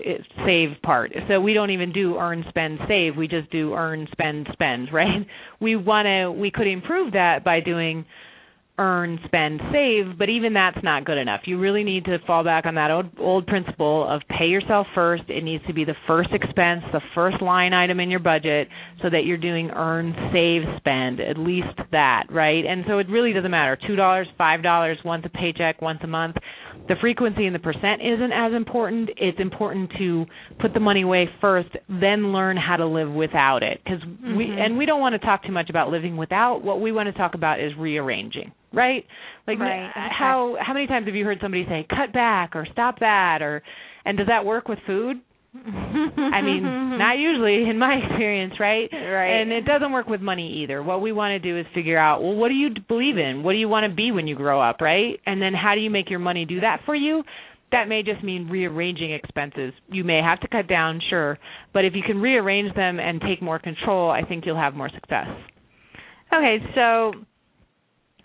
Save 0.45 0.81
part. 0.83 1.11
So 1.27 1.39
we 1.39 1.53
don't 1.53 1.71
even 1.71 1.91
do 1.91 2.17
earn, 2.17 2.43
spend, 2.49 2.79
save. 2.87 3.15
We 3.15 3.27
just 3.27 3.49
do 3.51 3.73
earn, 3.73 4.07
spend, 4.11 4.47
spend, 4.51 4.89
right? 4.93 5.25
We 5.59 5.75
want 5.75 6.05
to. 6.07 6.31
We 6.31 6.51
could 6.51 6.67
improve 6.67 7.13
that 7.13 7.43
by 7.43 7.59
doing 7.59 8.05
earn, 8.81 9.19
spend, 9.25 9.61
save, 9.71 10.17
but 10.17 10.27
even 10.29 10.53
that's 10.53 10.83
not 10.83 11.05
good 11.05 11.17
enough. 11.17 11.41
You 11.45 11.59
really 11.59 11.83
need 11.83 12.05
to 12.05 12.17
fall 12.25 12.43
back 12.43 12.65
on 12.65 12.75
that 12.75 12.89
old, 12.89 13.05
old 13.19 13.45
principle 13.45 14.07
of 14.09 14.21
pay 14.27 14.47
yourself 14.47 14.87
first. 14.95 15.23
It 15.27 15.43
needs 15.43 15.63
to 15.67 15.73
be 15.73 15.85
the 15.85 15.93
first 16.07 16.29
expense, 16.31 16.81
the 16.91 17.01
first 17.13 17.41
line 17.41 17.73
item 17.73 17.99
in 17.99 18.09
your 18.09 18.19
budget 18.19 18.69
so 19.03 19.09
that 19.09 19.25
you're 19.25 19.37
doing 19.37 19.69
earn, 19.69 20.15
save, 20.33 20.63
spend, 20.77 21.19
at 21.19 21.37
least 21.37 21.77
that, 21.91 22.23
right? 22.31 22.65
And 22.65 22.83
so 22.87 22.97
it 22.97 23.07
really 23.07 23.33
doesn't 23.33 23.51
matter. 23.51 23.77
$2, 23.87 24.25
$5, 24.39 25.05
once 25.05 25.25
a 25.25 25.29
paycheck, 25.29 25.81
once 25.81 25.99
a 26.03 26.07
month. 26.07 26.37
The 26.91 26.97
frequency 26.99 27.45
and 27.45 27.55
the 27.55 27.59
percent 27.59 28.01
isn't 28.01 28.33
as 28.33 28.51
important. 28.51 29.11
It's 29.15 29.39
important 29.39 29.91
to 29.97 30.25
put 30.59 30.73
the 30.73 30.81
money 30.81 31.03
away 31.03 31.29
first, 31.39 31.69
then 31.87 32.33
learn 32.33 32.57
how 32.57 32.75
to 32.75 32.85
live 32.85 33.09
without 33.09 33.63
it. 33.63 33.79
Because 33.81 34.01
mm-hmm. 34.01 34.35
we 34.35 34.43
and 34.43 34.77
we 34.77 34.85
don't 34.85 34.99
want 34.99 35.13
to 35.13 35.25
talk 35.25 35.45
too 35.45 35.53
much 35.53 35.69
about 35.69 35.89
living 35.89 36.17
without. 36.17 36.65
What 36.65 36.81
we 36.81 36.91
want 36.91 37.07
to 37.07 37.13
talk 37.13 37.33
about 37.33 37.61
is 37.61 37.71
rearranging 37.79 38.51
right? 38.73 39.05
Like 39.47 39.59
right. 39.59 39.89
how 39.93 40.57
how 40.59 40.73
many 40.73 40.87
times 40.87 41.05
have 41.05 41.15
you 41.15 41.23
heard 41.23 41.39
somebody 41.41 41.65
say 41.65 41.85
cut 41.89 42.13
back 42.13 42.55
or 42.55 42.67
stop 42.71 42.99
that 42.99 43.41
or 43.41 43.61
and 44.05 44.17
does 44.17 44.27
that 44.27 44.45
work 44.45 44.67
with 44.67 44.79
food? 44.85 45.17
I 45.53 46.41
mean, 46.41 46.63
not 46.97 47.17
usually 47.17 47.69
in 47.69 47.77
my 47.77 47.95
experience, 48.03 48.53
right? 48.59 48.89
Right. 48.91 49.41
And 49.41 49.51
it 49.51 49.65
doesn't 49.65 49.91
work 49.91 50.07
with 50.07 50.21
money 50.21 50.63
either. 50.63 50.81
What 50.81 51.01
we 51.01 51.11
want 51.11 51.31
to 51.31 51.39
do 51.39 51.59
is 51.59 51.65
figure 51.75 51.97
out, 51.97 52.21
well, 52.21 52.35
what 52.35 52.47
do 52.47 52.53
you 52.53 52.69
believe 52.87 53.17
in? 53.17 53.43
What 53.43 53.51
do 53.51 53.57
you 53.57 53.67
want 53.67 53.89
to 53.89 53.93
be 53.93 54.11
when 54.11 54.27
you 54.27 54.35
grow 54.35 54.61
up, 54.61 54.79
right? 54.79 55.19
And 55.25 55.41
then 55.41 55.53
how 55.53 55.75
do 55.75 55.81
you 55.81 55.89
make 55.89 56.09
your 56.09 56.19
money 56.19 56.45
do 56.45 56.61
that 56.61 56.81
for 56.85 56.95
you? 56.95 57.23
that 57.71 57.87
may 57.87 58.03
just 58.03 58.23
mean 58.23 58.49
rearranging 58.49 59.13
expenses. 59.13 59.73
You 59.89 60.03
may 60.03 60.19
have 60.21 60.41
to 60.41 60.47
cut 60.47 60.67
down, 60.67 60.99
sure, 61.09 61.39
but 61.73 61.85
if 61.85 61.93
you 61.95 62.01
can 62.05 62.17
rearrange 62.17 62.75
them 62.75 62.99
and 62.99 63.21
take 63.21 63.41
more 63.41 63.59
control, 63.59 64.11
I 64.11 64.23
think 64.23 64.45
you'll 64.45 64.57
have 64.59 64.73
more 64.73 64.89
success. 64.89 65.27
Okay, 66.33 66.57
so 66.75 67.13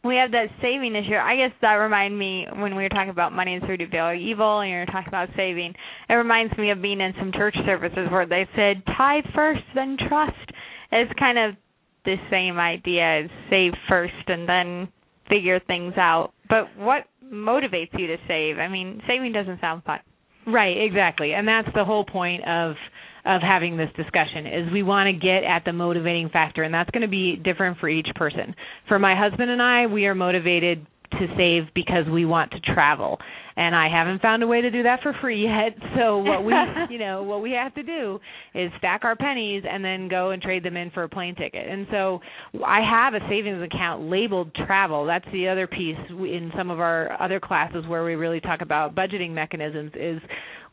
we 0.07 0.17
have 0.17 0.33
that 0.33 0.49
saving 0.61 0.95
issue. 0.95 1.15
I 1.15 1.37
guess 1.37 1.53
that 1.63 1.75
reminded 1.75 2.17
me 2.17 2.47
when 2.57 2.77
we 2.77 2.83
were 2.83 2.89
talking 2.89 3.11
about 3.11 3.33
money 3.33 3.55
is 3.57 3.63
through 3.65 3.79
to 3.79 3.91
feel 3.91 4.13
evil, 4.13 4.61
and 4.61 4.71
you 4.71 4.77
were 4.77 4.87
talking 4.87 5.09
about 5.09 5.29
saving. 5.37 5.75
It 6.09 6.15
reminds 6.15 6.57
me 6.59 6.71
of 6.71 6.83
being 6.83 7.01
in 7.01 7.15
some 7.19 7.33
church 7.33 7.57
services 7.65 8.09
where 8.11 8.27
they 8.27 8.47
said 8.57 8.83
tithe 8.97 9.25
first, 9.35 9.63
then 9.75 9.97
trust. 10.09 10.51
It's 10.93 11.13
kind 11.19 11.39
of 11.39 11.57
the 12.05 12.17
same 12.31 12.59
idea 12.59 13.25
as 13.25 13.31
save 13.51 13.73
first 13.89 14.15
and 14.29 14.49
then 14.49 14.89
figure 15.29 15.61
things 15.67 15.95
out. 15.97 16.33
But 16.49 16.77
what 16.77 17.05
motivates 17.25 17.99
you 17.99 18.07
to 18.07 18.17
save? 18.29 18.59
I 18.59 18.69
mean, 18.69 19.03
saving 19.07 19.33
doesn't 19.33 19.61
sound 19.61 19.83
fun. 19.85 19.99
Right, 20.47 20.77
exactly. 20.79 21.33
And 21.33 21.47
that's 21.47 21.69
the 21.75 21.85
whole 21.85 22.05
point 22.05 22.47
of 22.47 22.77
of 23.27 23.43
having 23.43 23.77
this 23.77 23.91
discussion 23.97 24.47
is 24.47 24.73
we 24.73 24.83
want 24.83 25.09
to 25.09 25.13
get 25.13 25.45
at 25.45 25.65
the 25.65 25.73
motivating 25.73 26.29
factor 26.29 26.63
and 26.63 26.73
that's 26.73 26.91
going 26.91 27.03
to 27.03 27.09
be 27.09 27.37
different 27.37 27.79
for 27.79 27.89
each 27.89 28.09
person. 28.15 28.55
For 28.89 28.99
my 28.99 29.15
husband 29.17 29.51
and 29.51 29.61
I, 29.61 29.87
we 29.87 30.07
are 30.07 30.15
motivated 30.15 30.87
to 31.13 31.27
save 31.37 31.73
because 31.75 32.07
we 32.11 32.25
want 32.25 32.53
to 32.53 32.61
travel 32.61 33.19
and 33.57 33.75
I 33.75 33.89
haven't 33.89 34.21
found 34.21 34.43
a 34.43 34.47
way 34.47 34.61
to 34.61 34.71
do 34.71 34.83
that 34.83 35.01
for 35.03 35.15
free 35.21 35.45
yet. 35.45 35.77
So 35.97 36.19
what 36.19 36.45
we, 36.45 36.53
you 36.91 36.99
know, 36.99 37.23
what 37.23 37.41
we 37.41 37.53
have 37.53 37.75
to 37.75 37.83
do 37.83 38.21
is 38.55 38.71
stack 38.77 39.05
our 39.05 39.17
pennies 39.17 39.63
and 39.67 39.83
then 39.83 40.09
go 40.09 40.31
and 40.31 40.43
trade 40.43 40.63
them 40.63 40.77
in 40.77 40.91
for 40.91 41.05
a 41.05 41.09
plane 41.09 41.35
ticket. 41.35 41.67
And 41.67 41.87
so 41.91 42.21
I 42.65 42.81
have 42.83 43.15
a 43.15 43.27
savings 43.31 43.63
account 43.63 44.11
labeled 44.11 44.55
travel. 44.67 45.07
That's 45.07 45.25
the 45.33 45.49
other 45.49 45.67
piece 45.67 45.97
in 46.11 46.53
some 46.55 46.71
of 46.71 46.81
our 46.81 47.19
other 47.21 47.41
classes 47.41 47.87
where 47.89 48.05
we 48.05 48.15
really 48.15 48.41
talk 48.41 48.61
about 48.61 48.95
budgeting 48.95 49.31
mechanisms 49.31 49.93
is 49.95 50.21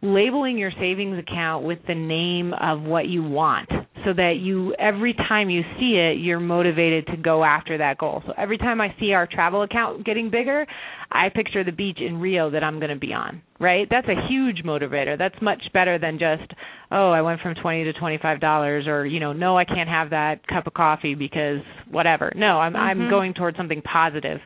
labeling 0.03 0.57
your 0.57 0.72
savings 0.79 1.17
account 1.17 1.63
with 1.63 1.79
the 1.88 1.95
name 1.95 2.53
of 2.53 2.81
what 2.81 3.07
you 3.07 3.24
want 3.24 3.69
so 4.03 4.12
that 4.13 4.33
you 4.38 4.75
every 4.77 5.13
time 5.13 5.50
you 5.50 5.62
see 5.79 5.95
it 5.95 6.19
you're 6.19 6.41
motivated 6.41 7.07
to 7.07 7.15
go 7.15 7.41
after 7.41 7.77
that 7.77 7.98
goal. 7.98 8.22
So 8.27 8.33
every 8.38 8.57
time 8.57 8.81
I 8.81 8.93
see 9.00 9.13
our 9.13 9.25
travel 9.25 9.62
account 9.62 10.05
getting 10.05 10.29
bigger, 10.29 10.65
I 11.10 11.29
picture 11.33 11.63
the 11.63 11.72
beach 11.72 12.00
in 12.01 12.19
Rio 12.19 12.50
that 12.50 12.65
I'm 12.65 12.79
going 12.79 12.89
to 12.89 13.00
be 13.00 13.13
on, 13.13 13.41
right? 13.62 13.88
That's 13.89 14.07
a 14.10 14.27
huge 14.27 14.63
motivator. 14.65 15.17
That's 15.17 15.41
much 15.41 15.62
better 15.74 15.98
than 15.98 16.19
just, 16.19 16.51
oh, 16.91 17.12
I 17.12 17.22
went 17.22 17.39
from 17.39 17.55
20 17.55 17.86
to 17.86 17.93
$25 17.93 18.88
or, 18.88 19.05
you 19.05 19.22
know, 19.22 19.31
no, 19.31 19.57
I 19.57 19.63
can't 19.63 19.88
have 19.88 20.10
that 20.10 20.45
cup 20.48 20.67
of 20.67 20.74
coffee 20.74 21.15
because 21.15 21.62
whatever. 21.89 22.33
No, 22.36 22.60
I'm 22.60 22.74
mm-hmm. 22.74 23.01
I'm 23.01 23.10
going 23.10 23.33
towards 23.33 23.55
something 23.55 23.81
positive 23.81 24.39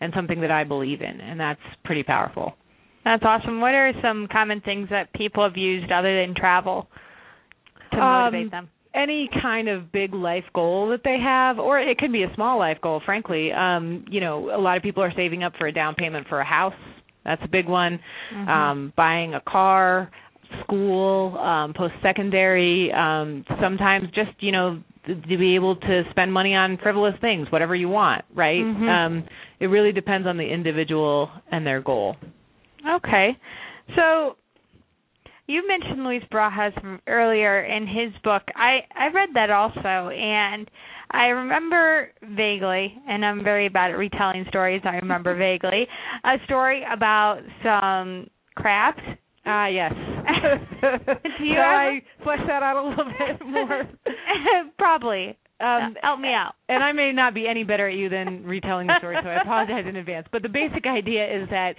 and 0.00 0.12
something 0.16 0.40
that 0.40 0.50
I 0.50 0.64
believe 0.64 1.02
in, 1.02 1.20
and 1.20 1.38
that's 1.38 1.60
pretty 1.84 2.02
powerful. 2.02 2.54
That's 3.04 3.22
awesome. 3.24 3.60
What 3.60 3.74
are 3.74 3.92
some 4.02 4.28
common 4.30 4.60
things 4.60 4.88
that 4.90 5.12
people 5.12 5.44
have 5.44 5.56
used 5.56 5.92
other 5.92 6.24
than 6.24 6.34
travel 6.34 6.88
to 7.92 7.98
motivate 7.98 8.44
um, 8.46 8.50
them? 8.50 8.70
Any 8.94 9.28
kind 9.42 9.68
of 9.68 9.90
big 9.90 10.14
life 10.14 10.44
goal 10.54 10.88
that 10.90 11.00
they 11.04 11.18
have, 11.22 11.58
or 11.58 11.80
it 11.80 11.98
could 11.98 12.12
be 12.12 12.22
a 12.22 12.32
small 12.34 12.58
life 12.58 12.78
goal, 12.80 13.02
frankly. 13.04 13.52
Um, 13.52 14.04
you 14.08 14.20
know, 14.20 14.50
a 14.54 14.60
lot 14.60 14.76
of 14.76 14.82
people 14.82 15.02
are 15.02 15.12
saving 15.16 15.42
up 15.42 15.52
for 15.58 15.66
a 15.66 15.72
down 15.72 15.96
payment 15.96 16.28
for 16.28 16.40
a 16.40 16.44
house. 16.44 16.74
That's 17.24 17.42
a 17.44 17.48
big 17.48 17.68
one. 17.68 17.98
Mm-hmm. 18.32 18.48
Um, 18.48 18.92
buying 18.96 19.34
a 19.34 19.40
car, 19.40 20.10
school, 20.62 21.36
um, 21.38 21.74
post 21.74 21.94
secondary, 22.02 22.92
um, 22.92 23.44
sometimes 23.60 24.08
just, 24.14 24.30
you 24.40 24.52
know, 24.52 24.80
to 25.06 25.36
be 25.36 25.54
able 25.54 25.76
to 25.76 26.02
spend 26.10 26.32
money 26.32 26.54
on 26.54 26.78
frivolous 26.82 27.14
things, 27.20 27.50
whatever 27.50 27.74
you 27.74 27.88
want, 27.88 28.24
right? 28.34 28.62
Mm-hmm. 28.62 28.88
Um, 28.88 29.24
it 29.60 29.66
really 29.66 29.92
depends 29.92 30.26
on 30.26 30.36
the 30.36 30.44
individual 30.44 31.30
and 31.50 31.66
their 31.66 31.82
goal. 31.82 32.16
Okay. 32.96 33.36
So 33.96 34.36
you 35.46 35.66
mentioned 35.66 36.04
Luis 36.04 36.22
Barajas 36.32 37.00
earlier 37.06 37.64
in 37.64 37.86
his 37.86 38.12
book. 38.22 38.42
I 38.56 38.78
I 38.96 39.08
read 39.12 39.30
that 39.34 39.50
also 39.50 40.10
and 40.10 40.70
I 41.10 41.26
remember 41.26 42.10
vaguely, 42.22 42.92
and 43.08 43.24
I'm 43.24 43.44
very 43.44 43.68
bad 43.68 43.90
at 43.90 43.98
retelling 43.98 44.46
stories. 44.48 44.82
I 44.84 44.96
remember 44.96 45.34
vaguely 45.38 45.86
a 46.24 46.36
story 46.44 46.82
about 46.90 47.40
some 47.62 48.28
crabs. 48.56 48.98
Ah, 49.46 49.64
uh, 49.64 49.68
yes. 49.68 49.92
Do 51.38 51.44
you 51.44 51.54
so 51.56 51.60
I 51.60 52.00
flesh 52.22 52.40
that 52.46 52.62
out 52.62 52.76
a 52.82 52.88
little 52.88 53.04
bit 53.04 53.46
more? 53.46 53.82
Probably. 54.78 55.36
Um, 55.60 55.96
help 56.02 56.18
me 56.18 56.28
out. 56.28 56.54
and 56.68 56.82
I 56.82 56.92
may 56.92 57.12
not 57.12 57.32
be 57.32 57.46
any 57.48 57.62
better 57.62 57.88
at 57.88 57.94
you 57.94 58.08
than 58.08 58.44
retelling 58.44 58.88
the 58.88 58.98
story, 58.98 59.16
so 59.22 59.28
I 59.28 59.34
apologize 59.42 59.84
in 59.88 59.96
advance. 59.96 60.26
But 60.32 60.42
the 60.42 60.48
basic 60.48 60.84
idea 60.86 61.42
is 61.42 61.48
that 61.50 61.74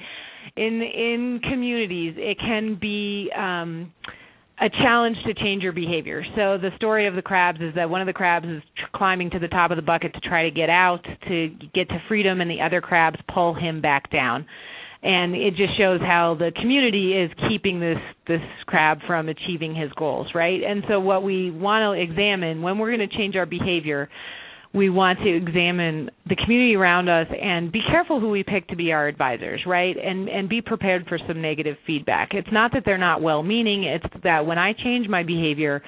in 0.56 0.82
in 0.82 1.40
communities, 1.44 2.16
it 2.18 2.40
can 2.40 2.78
be 2.80 3.30
um, 3.38 3.92
a 4.62 4.70
challenge 4.70 5.18
to 5.26 5.34
change 5.34 5.62
your 5.62 5.74
behavior. 5.74 6.24
So 6.36 6.58
the 6.58 6.70
story 6.78 7.08
of 7.08 7.16
the 7.16 7.22
crabs 7.22 7.60
is 7.60 7.76
that 7.76 7.90
one 7.90 8.02
of 8.02 8.08
the 8.08 8.14
crabs 8.14 8.48
is 8.48 8.64
tr- 8.78 8.86
climbing 8.96 9.30
to 9.32 9.40
the 9.40 9.50
top 9.50 9.72
of 9.72 9.76
the 9.76 9.84
bucket 9.84 10.14
to 10.14 10.22
try 10.22 10.44
to 10.44 10.52
get 10.52 10.70
out 10.70 11.06
to 11.28 11.50
get 11.74 11.90
to 11.90 12.02
freedom, 12.08 12.40
and 12.40 12.50
the 12.50 12.62
other 12.62 12.80
crabs 12.80 13.20
pull 13.34 13.54
him 13.54 13.82
back 13.82 14.10
down 14.10 14.46
and 15.06 15.36
it 15.36 15.56
just 15.56 15.78
shows 15.78 16.02
how 16.02 16.36
the 16.38 16.52
community 16.60 17.14
is 17.14 17.30
keeping 17.48 17.80
this 17.80 18.00
this 18.28 18.42
crab 18.66 18.98
from 19.06 19.30
achieving 19.30 19.76
his 19.76 19.92
goals 19.98 20.28
right? 20.34 20.62
And 20.64 20.84
so 20.90 21.00
what 21.00 21.24
we 21.24 21.52
want 21.52 21.84
to 21.84 22.02
examine 22.02 22.62
when 22.62 22.80
we're 22.80 22.96
going 22.96 23.08
to 23.08 23.16
change 23.16 23.36
our 23.36 23.46
behavior 23.46 24.10
we 24.74 24.90
want 24.90 25.20
to 25.20 25.34
examine 25.34 26.10
the 26.28 26.36
community 26.36 26.76
around 26.76 27.08
us 27.08 27.28
and 27.42 27.72
be 27.72 27.80
careful 27.90 28.20
who 28.20 28.30
we 28.30 28.44
pick 28.44 28.68
to 28.68 28.76
be 28.76 28.92
our 28.92 29.08
advisors 29.08 29.62
right? 29.68 29.96
And 29.96 30.28
and 30.28 30.50
be 30.50 30.62
prepared 30.62 31.06
for 31.08 31.20
some 31.28 31.42
negative 31.42 31.78
feedback. 31.86 32.30
It's 32.34 32.52
not 32.52 32.72
that 32.74 32.82
they're 32.84 32.98
not 32.98 33.22
well 33.22 33.44
meaning 33.44 33.84
it's 33.84 34.24
that 34.24 34.46
when 34.48 34.58
i 34.58 34.74
change 34.74 35.08
my 35.08 35.22
behavior 35.22 35.84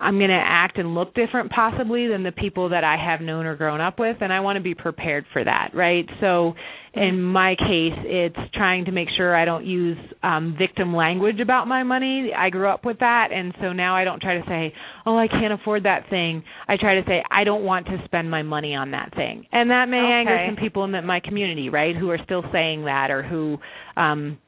I'm 0.00 0.18
going 0.18 0.30
to 0.30 0.42
act 0.44 0.76
and 0.76 0.94
look 0.94 1.14
different 1.14 1.50
possibly 1.50 2.08
than 2.08 2.24
the 2.24 2.32
people 2.32 2.70
that 2.70 2.84
I 2.84 2.96
have 2.96 3.20
known 3.20 3.46
or 3.46 3.56
grown 3.56 3.80
up 3.80 3.98
with 3.98 4.16
and 4.20 4.32
I 4.32 4.40
want 4.40 4.56
to 4.56 4.62
be 4.62 4.74
prepared 4.74 5.24
for 5.32 5.42
that, 5.42 5.70
right? 5.72 6.04
So 6.20 6.54
in 6.96 7.20
my 7.20 7.56
case, 7.56 7.98
it's 8.04 8.36
trying 8.54 8.84
to 8.84 8.92
make 8.92 9.08
sure 9.16 9.34
I 9.34 9.44
don't 9.44 9.64
use 9.66 9.98
um 10.22 10.54
victim 10.58 10.94
language 10.94 11.40
about 11.40 11.66
my 11.66 11.82
money. 11.82 12.30
I 12.36 12.50
grew 12.50 12.68
up 12.68 12.84
with 12.84 13.00
that 13.00 13.28
and 13.32 13.54
so 13.60 13.72
now 13.72 13.96
I 13.96 14.04
don't 14.04 14.20
try 14.20 14.38
to 14.38 14.44
say, 14.46 14.72
"Oh, 15.04 15.18
I 15.18 15.28
can't 15.28 15.52
afford 15.52 15.84
that 15.84 16.08
thing." 16.08 16.44
I 16.68 16.76
try 16.76 16.94
to 16.96 17.04
say, 17.06 17.22
"I 17.30 17.44
don't 17.44 17.64
want 17.64 17.86
to 17.86 18.00
spend 18.04 18.30
my 18.30 18.42
money 18.42 18.74
on 18.74 18.92
that 18.92 19.14
thing." 19.14 19.46
And 19.52 19.70
that 19.70 19.88
may 19.88 19.98
okay. 19.98 20.12
anger 20.12 20.44
some 20.46 20.56
people 20.56 20.84
in 20.84 21.06
my 21.06 21.20
community, 21.20 21.68
right, 21.68 21.96
who 21.96 22.10
are 22.10 22.18
still 22.24 22.44
saying 22.52 22.84
that 22.84 23.10
or 23.10 23.22
who 23.22 23.58
um 23.96 24.38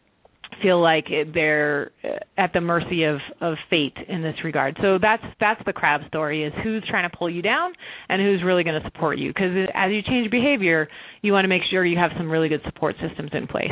feel 0.62 0.80
like 0.80 1.06
they're 1.34 1.90
uh, 2.04 2.18
at 2.36 2.52
the 2.52 2.60
mercy 2.60 3.04
of 3.04 3.18
of 3.40 3.56
fate 3.70 3.96
in 4.08 4.22
this 4.22 4.36
regard. 4.44 4.76
So 4.80 4.98
that's 5.00 5.22
that's 5.40 5.60
the 5.66 5.72
crab 5.72 6.02
story 6.08 6.44
is 6.44 6.52
who's 6.62 6.84
trying 6.88 7.08
to 7.08 7.16
pull 7.16 7.30
you 7.30 7.42
down 7.42 7.72
and 8.08 8.20
who's 8.20 8.42
really 8.44 8.64
going 8.64 8.80
to 8.80 8.88
support 8.88 9.18
you 9.18 9.30
because 9.30 9.68
as 9.74 9.90
you 9.90 10.02
change 10.02 10.30
behavior, 10.30 10.88
you 11.22 11.32
want 11.32 11.44
to 11.44 11.48
make 11.48 11.62
sure 11.70 11.84
you 11.84 11.98
have 11.98 12.12
some 12.16 12.30
really 12.30 12.48
good 12.48 12.62
support 12.64 12.96
systems 13.06 13.30
in 13.32 13.46
place. 13.46 13.70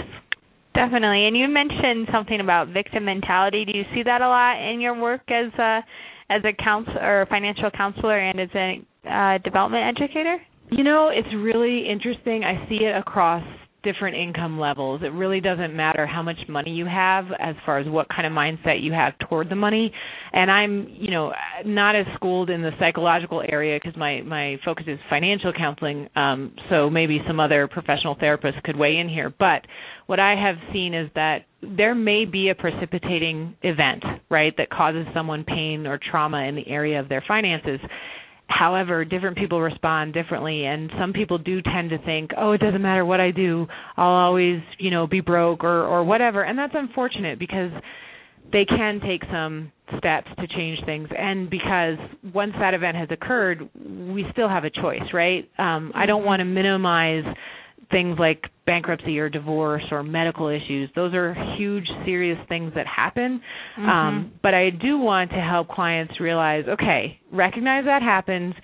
Definitely. 0.75 1.26
And 1.26 1.37
you 1.37 1.47
mentioned 1.49 2.09
something 2.12 2.41
about 2.41 2.69
victim 2.69 3.05
mentality. 3.05 3.64
Do 3.64 3.79
you 3.79 3.85
see 3.95 4.03
that 4.03 4.21
a 4.21 4.29
lot 4.29 4.61
in 4.61 4.81
your 4.81 5.00
work 5.00 5.23
as 5.29 5.53
a 5.59 5.81
as 6.31 6.43
a 6.45 6.53
counselor 6.62 7.21
or 7.23 7.26
financial 7.26 7.71
counselor 7.71 8.19
and 8.19 8.41
as 8.41 8.49
a 8.55 8.83
uh, 9.09 9.38
development 9.38 9.97
educator? 9.97 10.38
You 10.71 10.83
know, 10.83 11.11
it's 11.12 11.29
really 11.35 11.87
interesting. 11.88 12.43
I 12.43 12.69
see 12.69 12.76
it 12.76 12.97
across 12.97 13.45
different 13.85 14.17
income 14.17 14.59
levels. 14.59 15.03
It 15.03 15.12
really 15.12 15.41
doesn't 15.41 15.75
matter 15.75 16.07
how 16.07 16.23
much 16.23 16.38
money 16.49 16.73
you 16.73 16.87
have 16.87 17.26
as 17.38 17.55
far 17.64 17.79
as 17.79 17.87
what 17.87 18.09
kind 18.09 18.26
of 18.26 18.33
mindset 18.33 18.83
you 18.83 18.93
have 18.93 19.12
toward 19.29 19.49
the 19.50 19.55
money. 19.55 19.93
And 20.33 20.50
I'm, 20.50 20.88
you 20.91 21.11
know, 21.11 21.33
not 21.64 21.95
as 21.95 22.07
schooled 22.17 22.50
in 22.50 22.62
the 22.62 22.71
psychological 22.81 23.43
area 23.47 23.79
because 23.81 23.97
my 23.97 24.23
my 24.23 24.57
focus 24.64 24.87
is 24.88 24.99
financial 25.09 25.53
counseling. 25.53 26.09
Um, 26.17 26.55
so 26.71 26.91
maybe 26.91 27.21
some 27.26 27.38
other 27.38 27.69
professional 27.69 28.17
therapists 28.17 28.62
could 28.64 28.76
weigh 28.76 28.97
in 28.97 29.09
here. 29.09 29.33
But 29.38 29.62
what 30.07 30.19
I 30.19 30.35
have 30.35 30.57
seen 30.73 30.95
is 30.95 31.11
that 31.14 31.47
there 31.62 31.95
may 31.95 32.25
be 32.25 32.49
a 32.49 32.55
precipitating 32.55 33.57
event, 33.62 34.03
right, 34.31 34.53
that 34.59 34.71
causes 34.71 35.07
someone 35.14 35.45
pain 35.45 35.87
or 35.87 35.99
trauma 36.11 36.43
in 36.43 36.57
the 36.57 36.67
area 36.69 37.00
of 37.00 37.09
their 37.09 37.25
finances 37.26 37.81
However, 38.47 39.05
different 39.05 39.37
people 39.37 39.61
respond 39.61 40.13
differently 40.13 40.67
and 40.67 40.91
some 40.99 41.13
people 41.13 41.39
do 41.39 41.63
tend 41.63 41.91
to 41.91 41.99
think, 41.99 42.33
"Oh, 42.37 42.53
it 42.53 42.59
doesn't 42.59 42.83
matter 42.83 43.05
what 43.05 43.21
I 43.21 43.31
do. 43.31 43.67
I'll 43.97 44.07
always, 44.07 44.61
you 44.79 44.91
know, 44.91 45.07
be 45.07 45.21
broke 45.21 45.65
or 45.65 45.85
or 45.85 46.05
whatever." 46.05 46.43
And 46.43 46.59
that's 46.59 46.75
unfortunate 46.75 47.39
because 47.39 47.73
they 48.53 48.65
can 48.65 49.01
take 49.01 49.25
some 49.33 49.73
steps 49.99 50.29
to 50.39 50.47
change 50.47 50.79
things 50.85 51.09
and 51.17 51.49
because 51.51 51.99
once 52.33 52.53
that 52.59 52.75
event 52.75 52.97
has 52.97 53.09
occurred, 53.11 53.69
we 53.75 54.25
still 54.33 54.49
have 54.49 54.65
a 54.65 54.71
choice, 54.71 55.13
right? 55.13 55.49
Um 55.59 55.93
I 55.95 56.07
don't 56.07 56.21
mm-hmm. 56.21 56.27
want 56.27 56.41
to 56.41 56.45
minimize 56.45 57.25
things 57.91 58.19
like 58.19 58.45
bankruptcy 58.67 59.19
or 59.19 59.29
divorce 59.29 59.83
or 59.91 60.03
medical 60.03 60.49
issues. 60.49 60.91
Those 60.95 61.14
are 61.14 61.35
huge, 61.57 61.87
serious 62.05 62.38
things 62.49 62.73
that 62.75 62.87
happen. 62.87 63.41
Mm-hmm. 63.79 63.88
Um, 63.88 64.33
but 64.43 64.55
I 64.55 64.71
do 64.71 64.99
want 64.99 65.31
to 65.31 65.41
help 65.41 65.69
clients 65.69 66.21
realize 66.21 66.64
okay, 66.69 67.21
recognize 67.33 67.85
that 67.85 68.03
happens. 68.03 68.55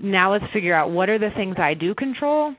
Now 0.00 0.32
let's 0.32 0.44
figure 0.52 0.74
out 0.74 0.90
what 0.90 1.08
are 1.08 1.18
the 1.18 1.30
things 1.36 1.56
I 1.58 1.74
do 1.74 1.94
control 1.94 2.54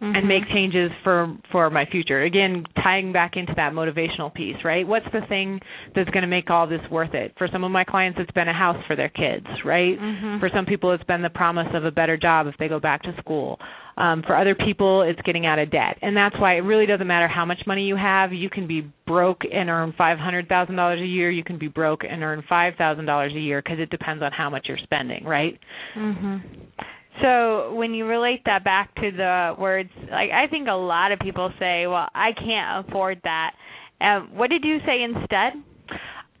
mm-hmm. 0.00 0.14
and 0.14 0.26
make 0.26 0.42
changes 0.52 0.90
for 1.04 1.36
for 1.52 1.70
my 1.70 1.86
future. 1.90 2.22
Again, 2.22 2.64
tying 2.82 3.12
back 3.12 3.32
into 3.36 3.52
that 3.56 3.72
motivational 3.72 4.32
piece, 4.32 4.56
right? 4.64 4.86
What's 4.86 5.06
the 5.12 5.20
thing 5.28 5.60
that's 5.94 6.10
going 6.10 6.22
to 6.22 6.28
make 6.28 6.50
all 6.50 6.66
this 6.66 6.80
worth 6.90 7.14
it? 7.14 7.34
For 7.38 7.48
some 7.52 7.64
of 7.64 7.70
my 7.70 7.84
clients, 7.84 8.18
it's 8.20 8.30
been 8.32 8.48
a 8.48 8.54
house 8.54 8.82
for 8.86 8.96
their 8.96 9.08
kids, 9.08 9.46
right? 9.64 9.98
Mm-hmm. 9.98 10.40
For 10.40 10.50
some 10.54 10.66
people, 10.66 10.92
it's 10.92 11.04
been 11.04 11.22
the 11.22 11.30
promise 11.30 11.68
of 11.74 11.84
a 11.84 11.90
better 11.90 12.16
job 12.16 12.46
if 12.46 12.54
they 12.58 12.68
go 12.68 12.80
back 12.80 13.02
to 13.02 13.14
school. 13.18 13.58
Um, 13.96 14.22
for 14.26 14.34
other 14.34 14.54
people, 14.54 15.02
it's 15.02 15.20
getting 15.22 15.44
out 15.44 15.58
of 15.58 15.70
debt, 15.70 15.98
and 16.00 16.16
that's 16.16 16.38
why 16.40 16.54
it 16.54 16.60
really 16.60 16.86
doesn't 16.86 17.06
matter 17.06 17.28
how 17.28 17.44
much 17.44 17.58
money 17.66 17.82
you 17.82 17.96
have. 17.96 18.32
You 18.32 18.48
can 18.48 18.66
be 18.66 18.90
broke 19.06 19.42
and 19.50 19.68
earn 19.68 19.92
five 19.98 20.18
hundred 20.18 20.48
thousand 20.48 20.76
dollars 20.76 21.00
a 21.02 21.06
year. 21.06 21.30
You 21.30 21.44
can 21.44 21.58
be 21.58 21.68
broke 21.68 22.02
and 22.10 22.22
earn 22.22 22.42
five 22.48 22.74
thousand 22.78 23.04
dollars 23.04 23.32
a 23.34 23.40
year 23.40 23.60
because 23.62 23.78
it 23.78 23.90
depends 23.90 24.22
on 24.22 24.32
how 24.32 24.48
much 24.48 24.66
you're 24.68 24.78
spending, 24.78 25.24
right? 25.24 25.58
Mhm. 25.96 26.42
So 27.22 27.74
when 27.74 27.92
you 27.92 28.06
relate 28.06 28.42
that 28.46 28.64
back 28.64 28.94
to 28.96 29.10
the 29.10 29.54
words, 29.58 29.90
like 30.10 30.30
I 30.30 30.46
think 30.48 30.68
a 30.68 30.72
lot 30.72 31.12
of 31.12 31.18
people 31.18 31.52
say, 31.58 31.86
"Well, 31.86 32.08
I 32.14 32.30
can't 32.32 32.88
afford 32.88 33.20
that." 33.24 33.52
Um, 34.00 34.30
what 34.34 34.48
did 34.50 34.64
you 34.64 34.78
say 34.86 35.02
instead? 35.02 35.62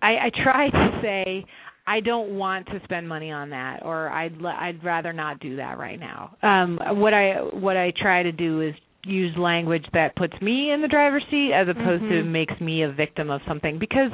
I, 0.02 0.08
I 0.08 0.30
try 0.42 0.70
to 0.70 0.98
say 1.02 1.44
I 1.86 2.00
don't 2.00 2.36
want 2.38 2.66
to 2.66 2.80
spend 2.84 3.08
money 3.08 3.30
on 3.30 3.50
that, 3.50 3.80
or 3.84 4.08
I'd 4.10 4.44
I'd 4.44 4.84
rather 4.84 5.12
not 5.12 5.40
do 5.40 5.56
that 5.56 5.78
right 5.78 5.98
now. 5.98 6.36
Um, 6.42 6.78
what 7.00 7.12
I 7.12 7.34
what 7.52 7.76
I 7.76 7.92
try 8.00 8.22
to 8.22 8.32
do 8.32 8.60
is 8.60 8.74
use 9.04 9.34
language 9.36 9.84
that 9.92 10.14
puts 10.14 10.34
me 10.40 10.70
in 10.72 10.82
the 10.82 10.88
driver's 10.88 11.24
seat 11.30 11.52
as 11.54 11.68
opposed 11.68 12.02
mm-hmm. 12.02 12.12
to 12.12 12.24
makes 12.24 12.58
me 12.60 12.82
a 12.82 12.92
victim 12.92 13.30
of 13.30 13.40
something 13.48 13.78
because 13.78 14.10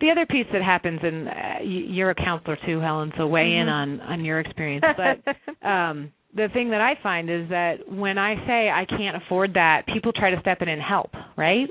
the 0.00 0.10
other 0.10 0.26
piece 0.26 0.46
that 0.52 0.62
happens 0.62 1.00
and 1.02 1.28
uh, 1.28 1.32
you're 1.62 2.10
a 2.10 2.14
counselor 2.14 2.56
too 2.66 2.80
helen 2.80 3.12
so 3.16 3.26
weigh 3.26 3.46
mm-hmm. 3.46 3.62
in 3.62 3.68
on 3.68 4.00
on 4.00 4.24
your 4.24 4.40
experience 4.40 4.84
but 4.96 5.66
um 5.68 6.12
the 6.34 6.48
thing 6.52 6.70
that 6.70 6.80
i 6.80 6.94
find 7.02 7.30
is 7.30 7.48
that 7.48 7.76
when 7.88 8.18
i 8.18 8.34
say 8.46 8.68
i 8.68 8.84
can't 8.88 9.16
afford 9.16 9.54
that 9.54 9.82
people 9.92 10.12
try 10.12 10.30
to 10.30 10.40
step 10.40 10.58
in 10.62 10.68
and 10.68 10.82
help 10.82 11.10
right? 11.36 11.68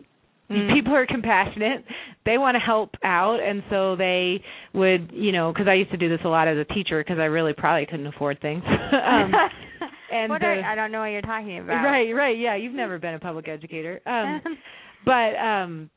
Mm. 0.49 0.73
people 0.73 0.95
are 0.95 1.05
compassionate. 1.05 1.83
They 2.25 2.37
want 2.37 2.55
to 2.55 2.59
help 2.59 2.91
out 3.03 3.39
and 3.41 3.63
so 3.69 3.97
they 3.97 4.41
would 4.73 5.11
you 5.13 5.33
know 5.33 5.51
because 5.51 5.67
i 5.67 5.73
used 5.73 5.91
to 5.91 5.97
do 5.97 6.07
this 6.07 6.19
a 6.23 6.29
lot 6.29 6.47
as 6.47 6.57
a 6.57 6.63
teacher 6.73 7.03
because 7.03 7.19
i 7.19 7.25
really 7.25 7.53
probably 7.53 7.85
couldn't 7.85 8.07
afford 8.07 8.39
things. 8.41 8.63
Um 8.93 9.31
and 10.11 10.29
what 10.29 10.41
are, 10.41 10.63
i 10.63 10.73
don't 10.73 10.91
know 10.91 11.01
what 11.01 11.07
you're 11.07 11.21
talking 11.21 11.59
about. 11.59 11.83
Right 11.83 12.11
right 12.13 12.37
yeah 12.37 12.55
you've 12.55 12.73
never 12.73 12.97
been 12.97 13.13
a 13.13 13.19
public 13.19 13.49
educator. 13.49 13.99
Um 14.05 14.41
but 15.05 15.35
um 15.35 15.89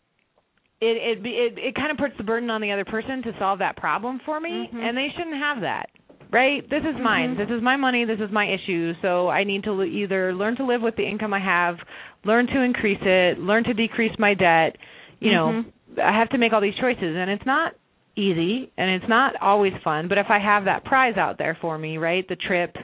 it 0.81 1.19
it 1.21 1.27
it 1.27 1.59
it 1.59 1.75
kind 1.75 1.91
of 1.91 1.99
puts 1.99 2.15
the 2.17 2.25
burden 2.25 2.51
on 2.51 2.61
the 2.61 2.73
other 2.73 2.85
person 2.85 3.23
to 3.23 3.33
solve 3.39 3.59
that 3.59 3.77
problem 3.77 4.21
for 4.25 4.41
me 4.41 4.51
mm-hmm. 4.51 4.79
and 4.79 4.97
they 4.97 5.09
shouldn't 5.17 5.37
have 5.37 5.61
that 5.61 5.87
right 6.33 6.69
this 6.71 6.81
is 6.81 6.97
mine 7.03 7.31
mm-hmm. 7.31 7.41
this 7.41 7.55
is 7.55 7.63
my 7.63 7.77
money 7.77 8.05
this 8.05 8.19
is 8.21 8.33
my 8.33 8.47
issue 8.47 8.93
so 9.03 9.29
i 9.29 9.45
need 9.45 9.65
to 9.65 9.83
either 9.83 10.35
learn 10.35 10.57
to 10.57 10.65
live 10.65 10.81
with 10.81 10.97
the 10.97 11.07
income 11.07 11.35
i 11.35 11.41
have 11.41 11.77
learn 12.25 12.47
to 12.47 12.61
increase 12.61 13.01
it 13.03 13.39
learn 13.39 13.65
to 13.65 13.75
decrease 13.75 14.13
my 14.19 14.35
debt 14.35 14.77
you 15.21 15.33
know 15.33 15.63
mm-hmm. 15.65 16.01
i 16.01 16.17
have 16.17 16.29
to 16.31 16.39
make 16.39 16.53
all 16.53 16.61
these 16.61 16.77
choices 16.81 17.17
and 17.17 17.31
it's 17.31 17.47
not 17.47 17.73
easy 18.17 18.73
and 18.77 18.91
it's 18.91 19.09
not 19.09 19.35
always 19.41 19.73
fun 19.85 20.09
but 20.09 20.19
if 20.19 20.27
i 20.31 20.39
have 20.39 20.65
that 20.65 20.85
prize 20.85 21.17
out 21.17 21.37
there 21.39 21.57
for 21.61 21.77
me 21.77 21.99
right 21.99 22.29
the 22.29 22.37
trip 22.37 22.75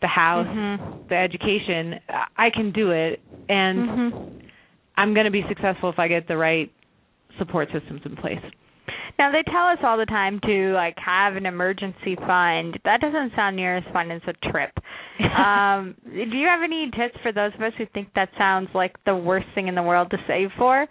the 0.00 0.08
house 0.08 0.46
mm-hmm. 0.46 1.08
the 1.08 1.16
education 1.16 2.00
i 2.36 2.50
can 2.50 2.72
do 2.72 2.90
it 2.90 3.20
and 3.48 3.78
mm-hmm. 3.78 4.38
i'm 4.96 5.14
going 5.14 5.26
to 5.26 5.30
be 5.30 5.42
successful 5.48 5.90
if 5.90 5.98
i 5.98 6.08
get 6.08 6.26
the 6.28 6.36
right 6.36 6.72
support 7.38 7.68
systems 7.72 8.02
in 8.04 8.16
place. 8.16 8.42
Now 9.18 9.30
they 9.30 9.42
tell 9.44 9.66
us 9.66 9.78
all 9.82 9.98
the 9.98 10.06
time 10.06 10.40
to 10.44 10.72
like 10.72 10.96
have 10.98 11.36
an 11.36 11.46
emergency 11.46 12.16
fund. 12.16 12.78
That 12.84 13.00
doesn't 13.00 13.32
sound 13.36 13.56
near 13.56 13.76
as 13.76 13.84
fun 13.92 14.10
as 14.10 14.22
a 14.26 14.32
trip. 14.50 14.70
um, 15.38 15.94
do 16.04 16.36
you 16.36 16.46
have 16.46 16.62
any 16.64 16.90
tips 16.90 17.16
for 17.22 17.32
those 17.32 17.52
of 17.54 17.62
us 17.62 17.72
who 17.78 17.84
think 17.92 18.08
that 18.14 18.30
sounds 18.38 18.68
like 18.74 18.96
the 19.04 19.14
worst 19.14 19.46
thing 19.54 19.68
in 19.68 19.74
the 19.74 19.82
world 19.82 20.10
to 20.10 20.16
save 20.26 20.48
for? 20.58 20.86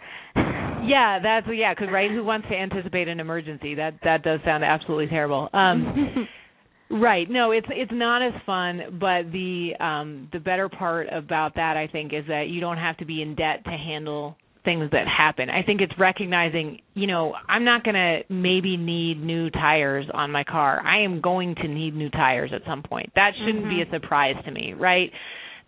Yeah, 0.84 1.18
that's 1.22 1.46
yeah. 1.52 1.74
Because 1.74 1.88
right, 1.92 2.10
who 2.10 2.24
wants 2.24 2.48
to 2.48 2.54
anticipate 2.54 3.08
an 3.08 3.20
emergency? 3.20 3.74
That 3.74 3.94
that 4.04 4.22
does 4.22 4.40
sound 4.44 4.64
absolutely 4.64 5.08
terrible. 5.08 5.48
Um, 5.52 6.28
right. 6.90 7.28
No, 7.30 7.50
it's 7.52 7.66
it's 7.70 7.92
not 7.92 8.22
as 8.22 8.32
fun. 8.46 8.98
But 9.00 9.30
the 9.32 9.72
um, 9.78 10.28
the 10.32 10.40
better 10.40 10.68
part 10.68 11.08
about 11.12 11.54
that, 11.56 11.76
I 11.76 11.86
think, 11.86 12.12
is 12.12 12.24
that 12.28 12.48
you 12.48 12.60
don't 12.60 12.78
have 12.78 12.96
to 12.98 13.04
be 13.04 13.22
in 13.22 13.34
debt 13.34 13.64
to 13.64 13.70
handle 13.70 14.36
things 14.64 14.90
that 14.92 15.06
happen. 15.08 15.50
I 15.50 15.62
think 15.62 15.80
it's 15.80 15.92
recognizing, 15.98 16.80
you 16.94 17.06
know, 17.06 17.34
I'm 17.48 17.64
not 17.64 17.84
going 17.84 17.94
to 17.94 18.20
maybe 18.32 18.76
need 18.76 19.22
new 19.22 19.50
tires 19.50 20.06
on 20.12 20.30
my 20.30 20.44
car. 20.44 20.80
I 20.84 21.02
am 21.02 21.20
going 21.20 21.54
to 21.56 21.68
need 21.68 21.94
new 21.94 22.10
tires 22.10 22.52
at 22.54 22.62
some 22.66 22.82
point. 22.82 23.12
That 23.14 23.32
shouldn't 23.38 23.64
mm-hmm. 23.64 23.76
be 23.76 23.82
a 23.82 23.90
surprise 23.90 24.36
to 24.44 24.50
me, 24.50 24.74
right? 24.74 25.10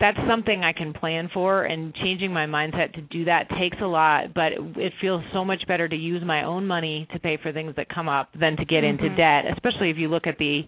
That's 0.00 0.18
something 0.28 0.64
I 0.64 0.72
can 0.72 0.92
plan 0.92 1.30
for 1.32 1.64
and 1.64 1.94
changing 1.94 2.32
my 2.32 2.46
mindset 2.46 2.94
to 2.94 3.00
do 3.00 3.26
that 3.26 3.48
takes 3.50 3.76
a 3.80 3.86
lot, 3.86 4.34
but 4.34 4.52
it, 4.52 4.60
it 4.76 4.92
feels 5.00 5.22
so 5.32 5.44
much 5.44 5.62
better 5.68 5.88
to 5.88 5.96
use 5.96 6.22
my 6.24 6.44
own 6.44 6.66
money 6.66 7.06
to 7.12 7.18
pay 7.20 7.38
for 7.40 7.52
things 7.52 7.74
that 7.76 7.88
come 7.88 8.08
up 8.08 8.30
than 8.38 8.56
to 8.56 8.64
get 8.64 8.82
mm-hmm. 8.82 9.04
into 9.04 9.16
debt, 9.16 9.44
especially 9.52 9.90
if 9.90 9.96
you 9.96 10.08
look 10.08 10.26
at 10.26 10.38
the 10.38 10.62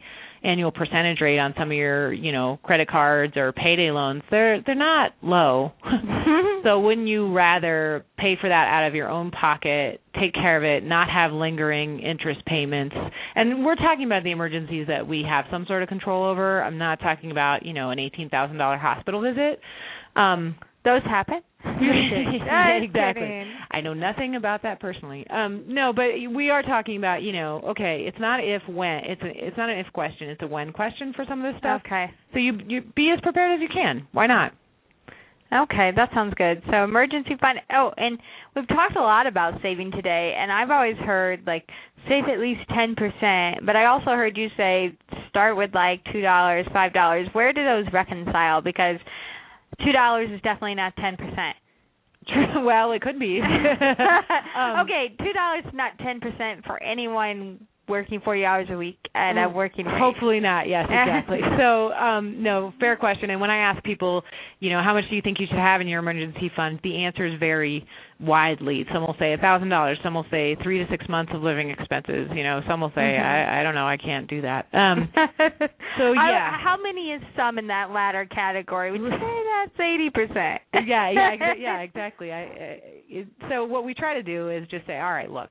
annual 0.46 0.70
percentage 0.70 1.20
rate 1.20 1.38
on 1.38 1.54
some 1.58 1.70
of 1.70 1.76
your, 1.76 2.12
you 2.12 2.32
know, 2.32 2.58
credit 2.62 2.88
cards 2.88 3.36
or 3.36 3.52
payday 3.52 3.90
loans, 3.90 4.22
they're 4.30 4.62
they're 4.62 4.74
not 4.74 5.12
low. 5.22 5.72
so 6.64 6.80
wouldn't 6.80 7.08
you 7.08 7.32
rather 7.32 8.04
pay 8.16 8.36
for 8.40 8.48
that 8.48 8.68
out 8.68 8.86
of 8.86 8.94
your 8.94 9.08
own 9.08 9.30
pocket, 9.30 10.00
take 10.20 10.32
care 10.34 10.56
of 10.56 10.62
it, 10.64 10.86
not 10.86 11.08
have 11.10 11.32
lingering 11.32 12.00
interest 12.00 12.44
payments? 12.46 12.94
And 13.34 13.64
we're 13.64 13.74
talking 13.74 14.06
about 14.06 14.22
the 14.22 14.30
emergencies 14.30 14.86
that 14.88 15.06
we 15.06 15.24
have 15.28 15.46
some 15.50 15.64
sort 15.66 15.82
of 15.82 15.88
control 15.88 16.24
over. 16.24 16.62
I'm 16.62 16.78
not 16.78 17.00
talking 17.00 17.30
about, 17.30 17.66
you 17.66 17.72
know, 17.72 17.90
an 17.90 17.98
$18,000 17.98 18.80
hospital 18.80 19.20
visit. 19.22 19.60
Um 20.14 20.56
those 20.86 21.02
happen. 21.04 21.40
exactly. 21.64 23.44
I 23.70 23.80
know 23.82 23.92
nothing 23.92 24.36
about 24.36 24.62
that 24.62 24.80
personally. 24.80 25.26
Um 25.28 25.64
no, 25.68 25.92
but 25.92 26.14
we 26.34 26.48
are 26.48 26.62
talking 26.62 26.96
about, 26.96 27.22
you 27.22 27.32
know, 27.32 27.60
okay, 27.70 28.04
it's 28.08 28.18
not 28.18 28.40
if 28.42 28.62
when. 28.68 29.04
It's 29.04 29.22
a, 29.22 29.46
it's 29.46 29.56
not 29.58 29.68
an 29.68 29.78
if 29.78 29.92
question, 29.92 30.30
it's 30.30 30.42
a 30.42 30.46
when 30.46 30.72
question 30.72 31.12
for 31.14 31.24
some 31.28 31.44
of 31.44 31.52
this 31.52 31.58
stuff. 31.58 31.82
Okay. 31.84 32.06
So 32.32 32.38
you 32.38 32.58
you 32.66 32.82
be 32.94 33.12
as 33.12 33.20
prepared 33.20 33.58
as 33.58 33.60
you 33.60 33.68
can. 33.68 34.06
Why 34.12 34.26
not? 34.26 34.52
Okay, 35.52 35.90
that 35.94 36.10
sounds 36.12 36.34
good. 36.34 36.60
So 36.70 36.82
emergency 36.82 37.36
fund. 37.40 37.60
Oh, 37.72 37.92
and 37.96 38.18
we've 38.54 38.66
talked 38.66 38.96
a 38.96 39.00
lot 39.00 39.28
about 39.28 39.60
saving 39.62 39.92
today, 39.92 40.34
and 40.36 40.50
I've 40.50 40.70
always 40.70 40.96
heard 40.96 41.42
like 41.46 41.68
save 42.08 42.24
at 42.24 42.40
least 42.40 42.60
ten 42.74 42.96
percent. 42.96 43.64
But 43.64 43.76
I 43.76 43.86
also 43.86 44.10
heard 44.10 44.36
you 44.36 44.48
say 44.56 44.96
start 45.28 45.56
with 45.56 45.72
like 45.72 46.02
two 46.12 46.20
dollars, 46.20 46.66
five 46.72 46.92
dollars. 46.92 47.28
Where 47.32 47.52
do 47.52 47.64
those 47.64 47.84
reconcile? 47.92 48.60
Because 48.60 48.96
two 49.84 49.92
dollars 49.92 50.30
is 50.32 50.40
definitely 50.42 50.74
not 50.74 50.94
ten 50.96 51.16
percent. 51.16 51.56
well, 52.64 52.92
it 52.92 53.02
could 53.02 53.18
be. 53.18 53.40
um, 54.56 54.80
okay, 54.80 55.14
two 55.18 55.32
dollars 55.32 55.64
not 55.72 55.92
ten 55.98 56.20
percent 56.20 56.64
for 56.64 56.82
anyone 56.82 57.66
working 57.88 58.20
40 58.20 58.44
hours 58.44 58.68
a 58.70 58.76
week 58.76 58.98
at 59.14 59.32
a 59.36 59.48
working 59.48 59.86
rate. 59.86 60.00
Hopefully 60.00 60.40
not. 60.40 60.66
Yes, 60.76 60.86
exactly. 60.90 61.38
so, 61.58 61.92
um 61.92 62.42
no, 62.42 62.72
fair 62.80 62.96
question. 62.96 63.30
And 63.30 63.40
when 63.40 63.50
I 63.50 63.70
ask 63.70 63.82
people, 63.84 64.22
you 64.58 64.70
know, 64.70 64.82
how 64.82 64.94
much 64.94 65.04
do 65.08 65.16
you 65.16 65.22
think 65.22 65.38
you 65.38 65.46
should 65.48 65.58
have 65.58 65.80
in 65.80 65.86
your 65.86 66.00
emergency 66.00 66.50
fund? 66.56 66.80
The 66.82 67.04
answers 67.04 67.38
vary 67.38 67.86
widely. 68.18 68.84
Some 68.92 69.02
will 69.02 69.14
say 69.18 69.32
a 69.32 69.36
thousand 69.36 69.68
dollars. 69.68 69.98
Some 70.02 70.14
will 70.14 70.26
say 70.30 70.56
three 70.62 70.78
to 70.84 70.90
six 70.90 71.08
months 71.08 71.32
of 71.34 71.42
living 71.42 71.70
expenses. 71.70 72.28
You 72.34 72.42
know, 72.42 72.62
some 72.68 72.80
will 72.80 72.90
say 72.90 73.02
mm-hmm. 73.02 73.24
I, 73.24 73.60
I 73.60 73.62
don't 73.62 73.74
know, 73.74 73.86
I 73.86 73.96
can't 73.96 74.28
do 74.28 74.42
that. 74.42 74.66
Um 74.72 75.08
So 75.98 76.12
yeah, 76.12 76.50
how, 76.50 76.76
how 76.76 76.82
many 76.82 77.12
is 77.12 77.22
some 77.36 77.58
in 77.58 77.68
that 77.68 77.90
latter 77.90 78.26
category? 78.26 78.92
Would 78.92 79.00
you 79.00 79.10
say 79.10 79.42
that's 79.64 79.80
eighty 79.80 80.10
percent? 80.10 80.62
yeah, 80.86 81.10
yeah, 81.10 81.52
yeah, 81.58 81.78
exactly. 81.80 82.32
I, 82.32 82.40
I 82.40 82.80
it, 83.08 83.28
so 83.48 83.64
what 83.64 83.84
we 83.84 83.94
try 83.94 84.14
to 84.14 84.22
do 84.22 84.50
is 84.50 84.66
just 84.68 84.86
say, 84.86 84.98
all 84.98 85.12
right, 85.12 85.30
look 85.30 85.50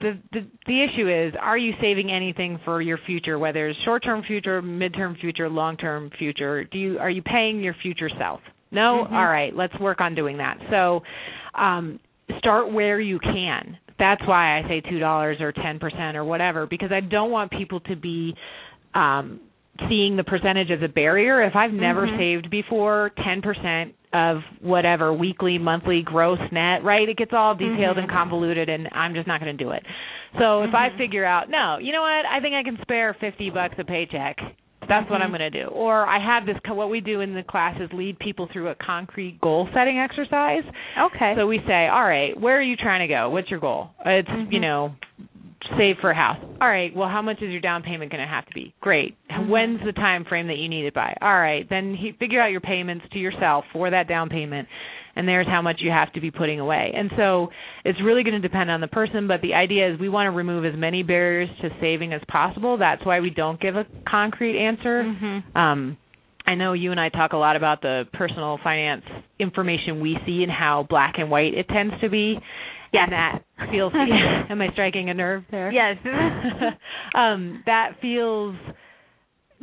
the, 0.00 0.18
the 0.32 0.46
the 0.66 0.84
issue 0.84 1.08
is 1.08 1.34
are 1.40 1.58
you 1.58 1.72
saving 1.80 2.10
anything 2.10 2.58
for 2.64 2.80
your 2.80 2.98
future 3.06 3.38
whether 3.38 3.68
it's 3.68 3.78
short 3.84 4.02
term 4.02 4.22
future 4.26 4.62
mid 4.62 4.94
term 4.94 5.16
future 5.20 5.48
long 5.48 5.76
term 5.76 6.10
future? 6.18 6.64
Do 6.64 6.78
you 6.78 6.98
are 6.98 7.10
you 7.10 7.22
paying 7.22 7.60
your 7.60 7.74
future 7.82 8.10
self? 8.18 8.40
No? 8.70 9.04
Mm-hmm. 9.04 9.14
all 9.14 9.26
right 9.26 9.54
let's 9.54 9.78
work 9.80 10.00
on 10.00 10.14
doing 10.14 10.38
that. 10.38 10.58
So 10.70 11.02
um 11.54 12.00
start 12.38 12.72
where 12.72 13.00
you 13.00 13.18
can. 13.18 13.76
That's 13.98 14.22
why 14.26 14.58
i 14.58 14.68
say 14.68 14.80
two 14.80 14.98
dollars 14.98 15.38
or 15.40 15.52
ten 15.52 15.78
percent 15.78 16.16
or 16.16 16.24
whatever 16.24 16.66
because 16.66 16.90
i 16.92 17.00
don't 17.00 17.30
want 17.30 17.50
people 17.50 17.80
to 17.80 17.96
be 17.96 18.34
um 18.94 19.40
seeing 19.88 20.16
the 20.16 20.24
percentage 20.24 20.70
as 20.70 20.82
a 20.82 20.88
barrier 20.88 21.42
if 21.42 21.56
i've 21.56 21.72
never 21.72 22.06
mm-hmm. 22.06 22.18
saved 22.18 22.50
before 22.50 23.12
ten 23.24 23.40
percent 23.42 23.94
of 24.12 24.38
whatever 24.60 25.12
weekly, 25.12 25.58
monthly, 25.58 26.02
gross, 26.04 26.38
net, 26.50 26.82
right? 26.84 27.08
It 27.08 27.16
gets 27.16 27.30
all 27.32 27.54
detailed 27.54 27.96
mm-hmm. 27.96 28.00
and 28.00 28.10
convoluted, 28.10 28.68
and 28.68 28.88
I'm 28.92 29.14
just 29.14 29.28
not 29.28 29.40
going 29.40 29.56
to 29.56 29.64
do 29.64 29.70
it. 29.70 29.82
So 30.38 30.62
if 30.62 30.68
mm-hmm. 30.68 30.76
I 30.76 30.98
figure 30.98 31.24
out, 31.24 31.48
no, 31.48 31.78
you 31.80 31.92
know 31.92 32.02
what? 32.02 32.26
I 32.26 32.40
think 32.40 32.54
I 32.54 32.62
can 32.62 32.78
spare 32.82 33.16
50 33.20 33.50
bucks 33.50 33.74
a 33.78 33.84
paycheck. 33.84 34.36
That's 34.88 35.04
mm-hmm. 35.04 35.12
what 35.12 35.22
I'm 35.22 35.30
going 35.30 35.40
to 35.40 35.50
do. 35.50 35.68
Or 35.68 36.06
I 36.06 36.18
have 36.24 36.46
this. 36.46 36.56
What 36.66 36.90
we 36.90 37.00
do 37.00 37.20
in 37.20 37.34
the 37.34 37.42
class 37.42 37.80
is 37.80 37.88
lead 37.92 38.18
people 38.18 38.48
through 38.52 38.68
a 38.68 38.74
concrete 38.74 39.40
goal 39.40 39.68
setting 39.74 39.98
exercise. 39.98 40.64
Okay. 41.14 41.34
So 41.36 41.46
we 41.46 41.60
say, 41.66 41.86
all 41.86 42.04
right, 42.04 42.38
where 42.38 42.58
are 42.58 42.62
you 42.62 42.76
trying 42.76 43.06
to 43.06 43.12
go? 43.12 43.30
What's 43.30 43.50
your 43.50 43.60
goal? 43.60 43.90
It's 44.04 44.28
you 44.28 44.34
mm-hmm. 44.34 44.60
know 44.60 44.94
save 45.76 45.96
for 46.00 46.10
a 46.10 46.14
house. 46.14 46.38
All 46.60 46.68
right, 46.68 46.94
well 46.94 47.08
how 47.08 47.22
much 47.22 47.36
is 47.42 47.50
your 47.50 47.60
down 47.60 47.82
payment 47.82 48.10
going 48.10 48.22
to 48.22 48.28
have 48.28 48.46
to 48.46 48.54
be? 48.54 48.74
Great. 48.80 49.16
Mm-hmm. 49.30 49.50
When's 49.50 49.80
the 49.84 49.92
time 49.92 50.24
frame 50.24 50.48
that 50.48 50.58
you 50.58 50.68
need 50.68 50.84
it 50.86 50.94
by? 50.94 51.16
All 51.20 51.38
right, 51.38 51.68
then 51.68 51.94
he, 51.94 52.12
figure 52.18 52.40
out 52.40 52.50
your 52.50 52.60
payments 52.60 53.04
to 53.12 53.18
yourself 53.18 53.64
for 53.72 53.90
that 53.90 54.08
down 54.08 54.28
payment 54.28 54.68
and 55.16 55.26
there's 55.26 55.46
how 55.46 55.60
much 55.60 55.76
you 55.80 55.90
have 55.90 56.12
to 56.12 56.20
be 56.20 56.30
putting 56.30 56.60
away. 56.60 56.92
And 56.94 57.10
so 57.16 57.48
it's 57.84 57.98
really 58.02 58.22
going 58.22 58.40
to 58.40 58.48
depend 58.48 58.70
on 58.70 58.80
the 58.80 58.86
person, 58.86 59.26
but 59.26 59.40
the 59.42 59.54
idea 59.54 59.92
is 59.92 59.98
we 59.98 60.08
want 60.08 60.26
to 60.26 60.30
remove 60.30 60.64
as 60.64 60.78
many 60.78 61.02
barriers 61.02 61.48
to 61.62 61.68
saving 61.80 62.12
as 62.12 62.22
possible. 62.28 62.78
That's 62.78 63.04
why 63.04 63.20
we 63.20 63.30
don't 63.30 63.60
give 63.60 63.76
a 63.76 63.86
concrete 64.08 64.58
answer. 64.58 65.02
Mhm. 65.04 65.56
Um 65.56 65.96
I 66.46 66.54
know 66.56 66.72
you 66.72 66.90
and 66.90 66.98
I 66.98 67.10
talk 67.10 67.32
a 67.32 67.36
lot 67.36 67.54
about 67.54 67.80
the 67.80 68.08
personal 68.12 68.58
finance 68.64 69.04
information 69.38 70.00
we 70.00 70.18
see 70.26 70.42
and 70.42 70.50
how 70.50 70.84
black 70.88 71.14
and 71.18 71.30
white 71.30 71.54
it 71.54 71.68
tends 71.68 71.94
to 72.00 72.08
be. 72.08 72.40
Yes. 72.92 73.08
And 73.10 73.12
that 73.12 73.42
feels 73.70 73.92
am 74.50 74.60
I 74.60 74.68
striking 74.72 75.10
a 75.10 75.14
nerve 75.14 75.44
there? 75.50 75.70
Yes. 75.72 75.96
um 77.14 77.62
that 77.66 77.92
feels 78.00 78.56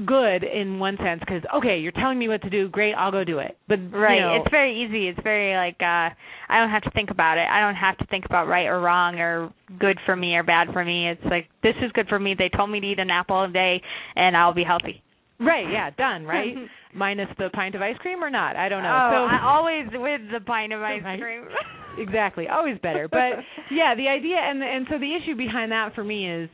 good 0.06 0.44
in 0.44 0.78
one 0.78 0.96
sense 0.98 1.20
because 1.22 1.42
okay 1.56 1.80
you're 1.80 1.92
telling 1.92 2.20
me 2.20 2.28
what 2.28 2.40
to 2.44 2.52
do 2.52 2.70
great 2.70 2.94
i'll 2.94 3.12
go 3.12 3.24
do 3.24 3.40
it 3.40 3.58
but 3.68 3.80
Right. 3.92 4.18
you 4.18 4.22
know, 4.22 4.36
It's 4.36 4.52
very 4.52 4.84
easy. 4.84 5.08
It's 5.08 5.20
very 5.24 5.56
like 5.56 5.78
uh 5.82 6.14
I 6.50 6.60
don't 6.60 6.70
have 6.70 6.84
to 6.84 6.92
think 6.92 7.10
about 7.10 7.38
it. 7.40 7.48
I 7.52 7.60
don't 7.62 7.76
have 7.76 7.98
to 7.98 8.06
think 8.06 8.26
about 8.26 8.48
right 8.48 8.68
or 8.68 8.80
wrong 8.80 9.20
or 9.20 9.52
good 9.80 9.98
for 10.06 10.16
me 10.16 10.36
or 10.36 10.44
bad 10.44 10.68
for 10.72 10.86
me. 10.86 11.10
It's 11.10 11.24
like 11.26 11.48
this 11.64 11.74
is 11.82 11.92
good 11.94 12.08
for 12.08 12.20
me. 12.20 12.36
They 12.38 12.50
told 12.56 12.70
me 12.70 12.80
to 12.80 12.86
eat 12.88 13.00
an 13.00 13.10
apple 13.10 13.44
a 13.44 13.48
day 13.50 13.82
and 14.16 14.38
I'll 14.38 14.54
be 14.54 14.64
healthy. 14.64 15.02
Right 15.40 15.70
yeah 15.72 15.90
done 15.92 16.26
right? 16.36 16.56
Minus 16.94 17.30
the 17.38 17.50
pint 17.54 17.76
of 17.76 17.82
ice 17.82 17.98
cream 18.00 18.24
or 18.24 18.30
not? 18.30 18.56
I 18.56 18.70
don't 18.70 18.82
know. 18.82 18.90
Oh, 18.90 19.10
so 19.12 19.18
I 19.30 19.40
always 19.46 19.86
with 19.94 20.22
the 20.32 20.40
pint 20.46 20.74
of 20.74 20.82
ice 20.82 21.02
Right. 21.04 21.20
cream. 21.20 21.44
exactly 21.98 22.48
always 22.48 22.78
better. 22.82 23.08
But 23.08 23.44
yeah 23.72 23.96
the 23.96 24.08
idea 24.08 24.38
and 24.38 24.64
and 24.64 24.88
so 24.90 24.98
the 24.98 25.14
issue 25.16 25.36
behind 25.36 25.72
that 25.72 25.94
for 25.96 26.04
me 26.04 26.30
is 26.30 26.50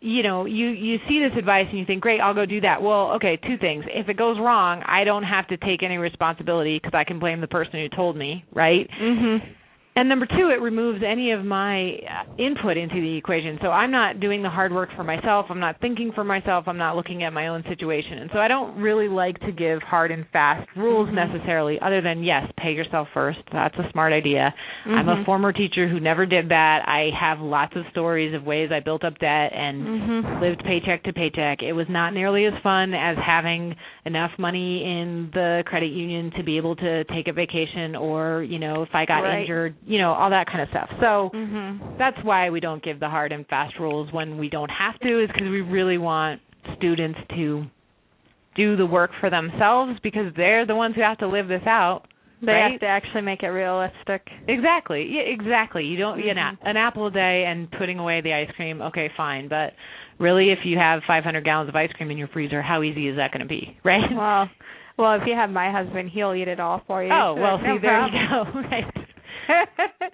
you 0.00 0.22
know 0.22 0.44
you 0.46 0.68
you 0.68 0.98
see 1.08 1.18
this 1.20 1.36
advice 1.38 1.66
and 1.70 1.78
you 1.78 1.84
think 1.86 2.02
great 2.02 2.20
i'll 2.20 2.34
go 2.34 2.46
do 2.46 2.60
that. 2.60 2.82
Well 2.82 3.12
okay 3.16 3.36
two 3.36 3.56
things. 3.58 3.84
If 3.88 4.08
it 4.08 4.16
goes 4.16 4.36
wrong 4.38 4.82
i 4.86 5.04
don't 5.04 5.22
have 5.24 5.46
to 5.48 5.56
take 5.56 5.82
any 5.82 5.96
responsibility 5.98 6.78
because 6.78 6.94
i 6.94 7.04
can 7.04 7.18
blame 7.18 7.40
the 7.40 7.48
person 7.48 7.72
who 7.80 7.88
told 7.94 8.16
me 8.16 8.44
right? 8.52 8.88
Mhm. 9.00 9.38
And 9.96 10.08
number 10.08 10.26
two 10.26 10.50
it 10.50 10.60
removes 10.60 11.02
any 11.06 11.30
of 11.30 11.44
my 11.44 11.92
uh, 11.94 12.34
input 12.38 12.76
into 12.76 12.96
the 13.00 13.16
equation 13.16 13.58
so 13.62 13.68
i'm 13.68 13.90
not 13.90 14.18
doing 14.20 14.42
the 14.42 14.50
hard 14.50 14.72
work 14.72 14.88
for 14.96 15.04
myself 15.04 15.46
i'm 15.50 15.60
not 15.60 15.80
thinking 15.80 16.10
for 16.14 16.24
myself 16.24 16.64
i'm 16.66 16.78
not 16.78 16.96
looking 16.96 17.22
at 17.22 17.32
my 17.32 17.48
own 17.48 17.62
situation 17.68 18.18
and 18.18 18.30
so 18.32 18.38
i 18.40 18.48
don't 18.48 18.76
really 18.80 19.08
like 19.08 19.38
to 19.40 19.52
give 19.52 19.80
hard 19.82 20.10
and 20.10 20.24
fast 20.32 20.66
rules 20.76 21.08
Mhm. 21.08 21.14
necessarily 21.14 21.78
other 21.80 22.00
than 22.00 22.22
yes 22.24 22.50
pay 22.56 22.72
yourself 22.72 23.08
first 23.14 23.38
that's 23.52 23.76
a 23.78 23.88
smart 23.92 24.12
idea 24.12 24.52
i'm 24.86 25.08
a 25.08 25.16
Mhm. 25.16 25.24
former 25.24 25.52
teacher 25.52 25.86
who 25.88 26.00
never 26.00 26.26
did 26.26 26.48
that 26.48 26.88
i 26.88 27.10
have 27.18 27.40
lots 27.40 27.76
of 27.76 27.84
stories 27.90 28.34
of 28.34 28.44
ways 28.44 28.70
i 28.72 28.80
built 28.80 29.04
up 29.04 29.18
debt 29.18 29.52
and 29.54 29.86
Mhm. 29.86 30.40
lived 30.40 30.64
paycheck 30.64 31.02
to 31.04 31.12
paycheck. 31.12 31.62
It 31.62 31.72
was 31.72 31.88
not 31.88 32.12
nearly 32.14 32.46
as 32.46 32.54
fun 32.62 32.94
as 32.94 33.16
having 33.18 33.74
enough 34.06 34.32
money 34.38 34.84
in 34.84 35.30
the 35.32 35.62
credit 35.66 35.90
union 35.92 36.30
to 36.32 36.42
be 36.42 36.56
able 36.56 36.74
to 36.76 37.04
take 37.04 37.28
a 37.28 37.32
vacation 37.32 37.94
or, 37.96 38.42
you 38.42 38.58
know, 38.58 38.82
if 38.82 38.94
I 38.94 39.04
got 39.04 39.22
Right. 39.22 39.40
injured, 39.40 39.74
you 39.86 39.98
know, 39.98 40.12
all 40.12 40.30
that 40.30 40.46
kind 40.46 40.60
of 40.62 40.68
stuff. 40.70 40.88
So 41.00 41.30
Mhm. 41.34 41.98
that's 41.98 42.16
why 42.24 42.50
we 42.50 42.60
don't 42.60 42.82
give 42.82 43.00
the 43.00 43.08
hard 43.08 43.32
and 43.32 43.46
fast 43.48 43.78
rules 43.78 44.10
when 44.12 44.38
we 44.38 44.48
don't 44.48 44.70
have 44.70 44.98
to 45.00 45.20
is 45.22 45.28
because 45.28 45.48
we 45.48 45.60
really 45.60 45.98
want 45.98 46.40
students 46.76 47.18
to 47.36 47.66
do 48.54 48.76
the 48.76 48.86
work 48.86 49.10
for 49.20 49.28
themselves 49.30 49.98
because 50.02 50.32
they're 50.36 50.64
the 50.64 50.74
ones 50.74 50.94
who 50.94 51.02
have 51.02 51.18
to 51.18 51.26
live 51.26 51.48
this 51.48 51.66
out. 51.66 52.06
They 52.40 52.52
right? 52.52 52.72
have 52.72 52.80
to 52.80 52.86
actually 52.86 53.22
make 53.22 53.42
it 53.42 53.48
realistic. 53.48 54.28
Exactly. 54.48 55.06
Yeah, 55.10 55.22
exactly. 55.22 55.84
You 55.84 55.96
don't 55.96 56.18
you 56.22 56.34
know 56.34 56.52
Mhm. 56.52 56.58
an 56.62 56.76
apple 56.76 57.06
a 57.06 57.10
day 57.10 57.44
and 57.46 57.70
putting 57.72 57.98
away 57.98 58.20
the 58.20 58.32
ice 58.34 58.50
cream. 58.52 58.82
Okay, 58.82 59.08
fine, 59.16 59.48
but 59.48 59.74
really, 60.18 60.50
if 60.50 60.64
you 60.64 60.78
have 60.78 61.02
500 61.04 61.42
gallons 61.44 61.68
of 61.68 61.76
ice 61.76 61.90
cream 61.92 62.10
in 62.10 62.18
your 62.18 62.28
freezer, 62.28 62.60
how 62.62 62.82
easy 62.82 63.08
is 63.08 63.16
that 63.16 63.32
going 63.32 63.40
to 63.40 63.46
be, 63.48 63.76
right? 63.84 64.10
Well, 64.14 64.48
well, 64.96 65.14
if 65.20 65.26
you 65.26 65.34
have 65.34 65.50
my 65.50 65.70
husband, 65.72 66.10
he'll 66.10 66.34
eat 66.34 66.48
it 66.48 66.60
all 66.60 66.80
for 66.86 67.02
you. 67.02 67.10
oh 67.12 67.34
so 67.36 67.40
well, 67.42 67.58
no 67.58 67.74
see 67.76 67.78
there 67.80 67.98
problem. 67.98 68.22
you 68.22 68.28
go. 68.28 68.60
right. 68.70 69.03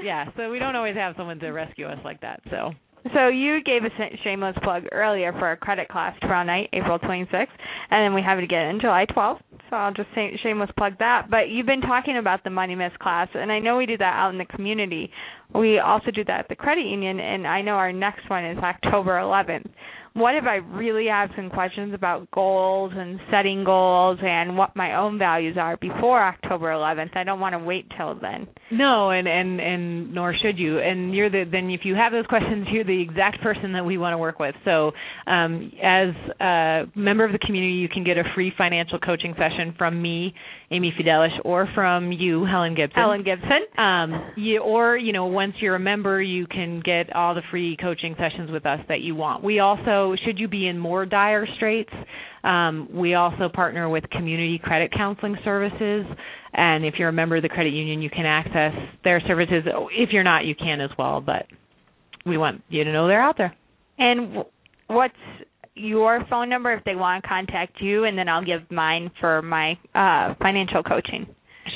Yeah. 0.03 0.27
So 0.37 0.51
we 0.51 0.59
don't 0.59 0.77
always 0.77 0.97
have 0.97 1.15
someone 1.17 1.39
to 1.41 1.51
rescue 1.51 1.87
us 1.87 1.99
like 2.05 2.21
that. 2.23 2.41
So 2.51 2.73
So 3.15 3.29
you 3.29 3.63
gave 3.63 3.83
a 3.85 3.91
shameless 4.23 4.57
plug 4.63 4.85
earlier 4.93 5.33
for 5.33 5.47
our 5.47 5.57
credit 5.57 5.89
class 5.89 6.15
tomorrow 6.21 6.45
night, 6.45 6.69
April 6.73 6.99
26th, 6.99 7.47
and 7.91 8.05
then 8.05 8.15
we 8.15 8.23
have 8.23 8.39
it 8.39 8.45
again 8.45 8.79
July 8.81 9.07
12th. 9.07 9.41
So 9.71 9.77
I'll 9.77 9.95
just 9.95 10.09
say 10.15 10.39
shameless 10.43 10.71
plug 10.77 10.99
that. 10.99 11.29
But 11.31 11.49
you've 11.49 11.67
been 11.67 11.81
talking 11.81 12.19
about 12.19 12.45
the 12.45 12.51
Money 12.51 12.75
Myths 12.75 12.97
class, 13.01 13.29
and 13.35 13.51
I 13.51 13.59
know 13.59 13.77
we 13.79 13.87
do 13.87 13.97
that 13.97 14.15
out 14.17 14.31
in 14.31 14.39
the 14.39 14.45
community. 14.45 15.11
We 15.55 15.79
also 15.79 16.11
do 16.11 16.25
that 16.25 16.41
at 16.41 16.49
the 16.49 16.57
credit 16.57 16.85
union, 16.85 17.21
and 17.21 17.47
I 17.47 17.63
know 17.63 17.73
our 17.73 17.93
next 17.93 18.29
one 18.29 18.45
is 18.45 18.59
October 18.59 19.13
11th. 19.13 19.71
What 20.15 20.35
if 20.35 20.45
I 20.45 20.57
really 20.57 21.07
have 21.07 21.31
some 21.37 21.51
questions 21.51 21.95
about 21.95 22.31
goals 22.31 22.93
and 22.95 23.21
setting 23.31 23.65
goals 23.65 24.19
and 24.23 24.57
what 24.57 24.75
my 24.75 24.97
own 24.97 25.19
values 25.19 25.57
are 25.59 25.77
before 25.77 26.23
October 26.23 26.67
11th? 26.69 27.17
I 27.17 27.25
don't 27.25 27.41
want 27.41 27.55
to 27.55 27.59
wait 27.59 27.87
till 27.97 28.15
then. 28.21 28.49
no, 28.71 29.11
and 29.11 29.29
and 29.29 29.61
and 29.61 30.15
nor 30.15 30.35
should 30.35 30.59
you. 30.59 30.79
And 30.79 31.15
you're 31.15 31.31
the 31.31 31.45
then 31.51 31.71
if 31.71 31.81
you 31.85 31.95
have 31.95 32.13
those 32.13 32.27
questions, 32.27 32.67
you're 32.73 32.85
the 32.85 33.01
exact 33.01 33.41
person 33.43 33.73
that 33.75 33.85
we 33.85 33.99
want 33.99 34.15
to 34.15 34.19
work 34.19 34.39
with. 34.39 34.55
So 34.65 34.93
um, 35.27 35.73
as 35.83 36.09
a 36.41 36.83
member 36.97 37.25
of 37.25 37.33
the 37.33 37.39
community, 37.39 37.75
you 37.75 37.89
can 37.89 38.05
get 38.05 38.19
a 38.19 38.25
free 38.35 38.53
financial 38.57 38.99
coaching 38.99 39.35
session 39.39 39.75
from 39.79 40.01
me, 40.01 40.35
Amy 40.71 40.93
Fidelis, 40.99 41.31
or 41.45 41.69
from 41.75 42.13
you, 42.13 42.45
Helen 42.45 42.75
Gibson. 42.75 42.99
Ellen 43.01 43.23
Gibson. 43.25 43.61
um 43.79 44.33
you 44.37 44.61
or 44.61 44.97
you 44.97 45.13
know 45.13 45.27
once 45.27 45.55
you're 45.61 45.75
a 45.77 45.81
member 45.81 46.21
you 46.21 46.47
can 46.47 46.81
get 46.85 47.15
all 47.15 47.35
the 47.35 47.43
free 47.51 47.77
coaching 47.81 48.15
sessions 48.19 48.51
with 48.51 48.67
us 48.67 48.81
that 48.89 49.01
you 49.01 49.15
want 49.15 49.43
we 49.43 49.59
also 49.61 50.00
should 50.25 50.39
you 50.39 50.49
be 50.49 50.67
in 50.67 50.79
more 50.79 51.07
dire 51.07 51.47
straits 51.57 51.93
um 52.45 52.89
we 52.93 53.15
also 53.15 53.49
partner 53.53 53.89
with 53.89 54.05
community 54.11 54.59
credit 54.63 54.93
counseling 54.93 55.37
services. 55.45 56.07
And 56.53 56.85
if 56.85 56.95
you're 56.99 57.11
a 57.11 57.13
member 57.13 57.37
of 57.37 57.43
the 57.43 57.49
credit 57.49 57.73
union 57.73 58.03
you 58.03 58.11
can 58.11 58.27
access 58.27 58.75
their 59.05 59.21
services. 59.27 59.65
If 59.93 60.11
you're 60.13 60.25
not 60.25 60.45
you 60.45 60.55
can 60.55 60.81
as 60.81 60.91
well 60.99 61.21
but 61.21 61.47
we 62.27 62.37
want 62.37 62.63
you 62.69 62.85
to 62.85 62.93
know 62.93 63.07
they're 63.09 63.23
out 63.23 63.37
there. 63.39 63.55
And 63.99 64.45
what's 64.89 65.15
your 65.75 66.25
phone 66.29 66.49
number 66.49 66.73
if 66.73 66.85
they 66.85 66.95
want 66.95 67.23
to 67.23 67.29
contact 67.29 67.81
you, 67.81 68.05
and 68.05 68.17
then 68.19 68.29
I'll 68.29 68.45
give 68.45 68.71
mine 68.71 69.11
for 69.21 69.41
my 69.43 69.73
uh, 69.95 70.35
financial 70.41 70.83
coaching. 70.83 71.27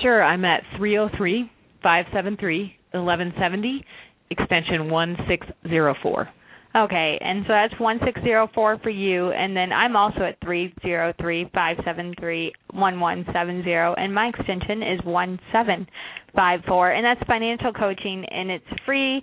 sure. 0.03 0.23
I'm 0.23 0.45
at 0.45 0.63
303 0.77 1.51
573 1.83 2.77
1170 2.93 3.85
extension 4.31 4.91
1604 4.91 6.29
Okay, 6.77 7.19
and 7.21 7.45
so 7.47 7.53
that's 7.53 7.79
one 7.79 8.01
six 8.05 8.21
zero 8.23 8.49
four 8.53 8.79
for 8.83 8.91
you, 8.91 9.31
and 9.31 9.57
then 9.57 9.73
I'm 9.73 9.95
also 9.95 10.23
at 10.23 10.39
three 10.43 10.75
zero 10.83 11.15
three 11.21 11.49
five 11.55 11.77
seven 11.85 12.13
three 12.19 12.53
one 12.73 12.99
one 12.99 13.25
seven 13.33 13.63
zero, 13.63 13.95
and 13.95 14.13
my 14.13 14.27
extension 14.27 14.83
is 14.83 14.99
one 15.05 15.39
seven 15.53 15.87
five 16.35 16.61
four, 16.67 16.91
and 16.91 17.05
that's 17.05 17.21
financial 17.29 17.73
coaching, 17.73 18.25
and 18.29 18.51
it's 18.51 18.65
free 18.85 19.23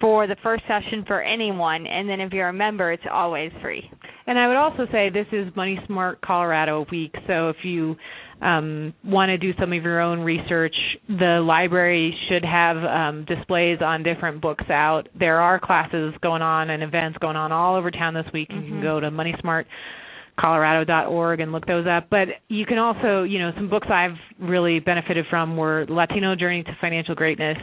for 0.00 0.26
the 0.26 0.36
first 0.42 0.64
session 0.66 1.04
for 1.06 1.22
anyone, 1.22 1.86
and 1.86 2.08
then 2.08 2.20
if 2.20 2.32
you're 2.32 2.48
a 2.48 2.52
member, 2.52 2.92
it's 2.92 3.02
always 3.12 3.52
free. 3.62 3.88
And 4.26 4.38
I 4.38 4.48
would 4.48 4.56
also 4.56 4.86
say 4.90 5.08
this 5.08 5.26
is 5.32 5.54
Money 5.54 5.78
Smart 5.86 6.20
Colorado 6.20 6.84
week, 6.90 7.14
so 7.26 7.48
if 7.48 7.56
you 7.62 7.96
um, 8.40 8.94
want 9.04 9.30
to 9.30 9.38
do 9.38 9.52
some 9.58 9.72
of 9.72 9.82
your 9.82 10.00
own 10.00 10.20
research, 10.20 10.74
the 11.08 11.42
library 11.44 12.14
should 12.28 12.44
have 12.44 12.76
um, 12.76 13.24
displays 13.26 13.78
on 13.82 14.02
different 14.02 14.40
books 14.40 14.64
out. 14.70 15.08
There 15.18 15.40
are 15.40 15.58
classes 15.58 16.14
going 16.22 16.42
on 16.42 16.70
and 16.70 16.82
events 16.82 17.18
going 17.18 17.36
on 17.36 17.52
all 17.52 17.76
over 17.76 17.90
town 17.90 18.14
this 18.14 18.26
week. 18.32 18.48
You 18.50 18.60
can 18.62 18.80
Mhm. 18.80 18.82
go 18.82 19.00
to 19.00 19.10
moneysmartcolorado.org 19.10 21.40
and 21.40 21.52
look 21.52 21.66
those 21.66 21.86
up. 21.86 22.06
But 22.10 22.28
you 22.48 22.64
can 22.66 22.78
also, 22.78 23.24
you 23.24 23.38
know, 23.40 23.52
some 23.56 23.68
books 23.68 23.88
I've 23.90 24.16
really 24.38 24.78
benefited 24.80 25.26
from 25.28 25.56
were 25.56 25.86
Latino 25.88 26.34
Journey 26.36 26.62
to 26.62 26.76
Financial 26.80 27.14
Greatness, 27.14 27.58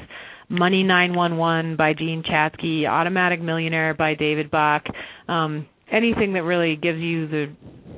Money 0.49 0.83
911 0.83 1.75
by 1.75 1.93
Jean 1.93 2.23
Chatzky, 2.23 2.87
Automatic 2.87 3.41
Millionaire 3.41 3.93
by 3.93 4.13
David 4.13 4.51
Bach. 4.51 4.83
Um, 5.27 5.65
anything 5.91 6.33
that 6.33 6.43
really 6.43 6.75
gives 6.75 6.99
you 6.99 7.27
the 7.27 7.49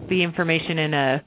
the 0.10 0.24
information 0.24 0.80
in 0.80 0.94
a 0.94 1.22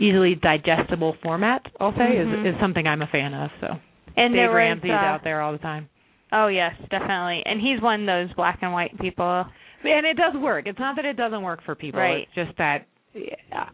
easily 0.00 0.34
digestible 0.34 1.14
format, 1.22 1.64
I'll 1.78 1.92
say, 1.92 2.16
Mhm. 2.16 2.46
is 2.46 2.54
is 2.54 2.60
something 2.60 2.86
I'm 2.86 3.02
a 3.02 3.06
fan 3.06 3.34
of. 3.34 3.50
So 3.60 3.78
And 4.16 4.34
Dave 4.34 4.50
Ramsey's 4.50 4.90
uh, 4.90 4.94
out 4.94 5.22
there 5.22 5.40
all 5.40 5.52
the 5.52 5.58
time. 5.58 5.88
Oh 6.32 6.48
yes, 6.48 6.74
definitely. 6.90 7.42
And 7.46 7.60
he's 7.60 7.80
one 7.80 8.00
of 8.00 8.06
those 8.06 8.32
black 8.34 8.58
and 8.62 8.72
white 8.72 8.98
people. 8.98 9.46
And 9.84 10.06
it 10.06 10.16
does 10.16 10.34
work. 10.34 10.66
It's 10.66 10.78
not 10.78 10.96
that 10.96 11.04
it 11.04 11.16
doesn't 11.16 11.42
work 11.42 11.62
for 11.64 11.74
people. 11.74 12.00
Right. 12.00 12.26
It's 12.26 12.34
just 12.34 12.56
that 12.58 12.86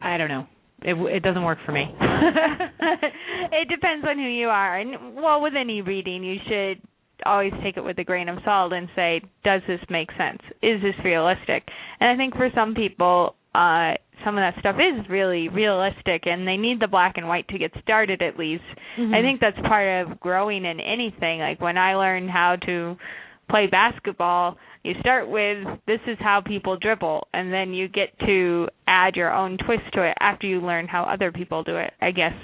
I 0.03 0.17
don't 0.19 0.29
know. 0.29 0.47
It 0.83 0.95
it 1.17 1.23
doesn't 1.23 1.43
work 1.43 1.59
for 1.65 1.73
me. 1.73 1.85
it 2.01 3.69
depends 3.69 4.07
on 4.07 4.17
who 4.19 4.29
you 4.29 4.49
are. 4.49 4.79
And 4.79 5.15
well, 5.17 5.41
with 5.41 5.55
any 5.59 5.81
reading, 5.83 6.23
you 6.25 6.37
should 6.49 6.81
always 7.25 7.53
take 7.63 7.77
it 7.77 7.85
with 7.85 7.99
a 7.99 8.05
grain 8.05 8.29
of 8.29 8.39
salt 8.45 8.73
and 8.73 8.89
say, 8.95 9.23
does 9.43 9.63
this 9.67 9.81
make 9.89 10.11
sense? 10.19 10.41
Is 10.63 10.83
this 10.83 10.95
realistic? 11.03 11.67
And 11.99 12.11
I 12.11 12.17
think 12.17 12.35
for 12.37 12.51
some 12.55 12.75
people, 12.75 13.37
uh 13.57 13.97
some 14.25 14.39
of 14.39 14.43
that 14.43 14.59
stuff 14.61 14.77
is 14.77 15.09
really 15.09 15.49
realistic 15.49 16.27
and 16.27 16.49
they 16.49 16.57
need 16.57 16.81
the 16.81 16.89
black 16.89 17.15
and 17.17 17.29
white 17.29 17.47
to 17.49 17.59
get 17.59 17.71
started 17.83 18.23
at 18.23 18.39
least. 18.39 18.65
Mm-hmm. 18.99 19.15
I 19.15 19.21
think 19.23 19.41
that's 19.41 19.59
part 19.69 20.07
of 20.07 20.19
growing 20.21 20.65
in 20.65 20.81
anything. 20.81 21.41
Like 21.41 21.61
when 21.61 21.79
I 21.79 21.95
learned 21.95 22.31
how 22.31 22.57
to 22.67 22.97
play 23.49 23.67
basketball, 23.67 24.57
you 24.83 24.95
start 25.01 25.29
with 25.29 25.59
this 25.87 26.01
is 26.07 26.17
how 26.19 26.41
people 26.45 26.77
dribble 26.77 27.29
and 27.33 27.53
then 27.53 27.73
you 27.73 27.89
get 27.89 28.19
to 28.21 28.69
add 28.89 29.17
your 29.17 29.33
own 29.33 29.59
twist 29.65 29.83
to 29.95 30.03
it 30.03 30.17
after 30.21 30.47
you 30.47 30.61
learn 30.61 30.89
how 30.89 31.05
other 31.05 31.31
people 31.31 31.63
do 31.63 31.77
it, 31.77 31.93
I 32.01 32.11
guess. 32.11 32.35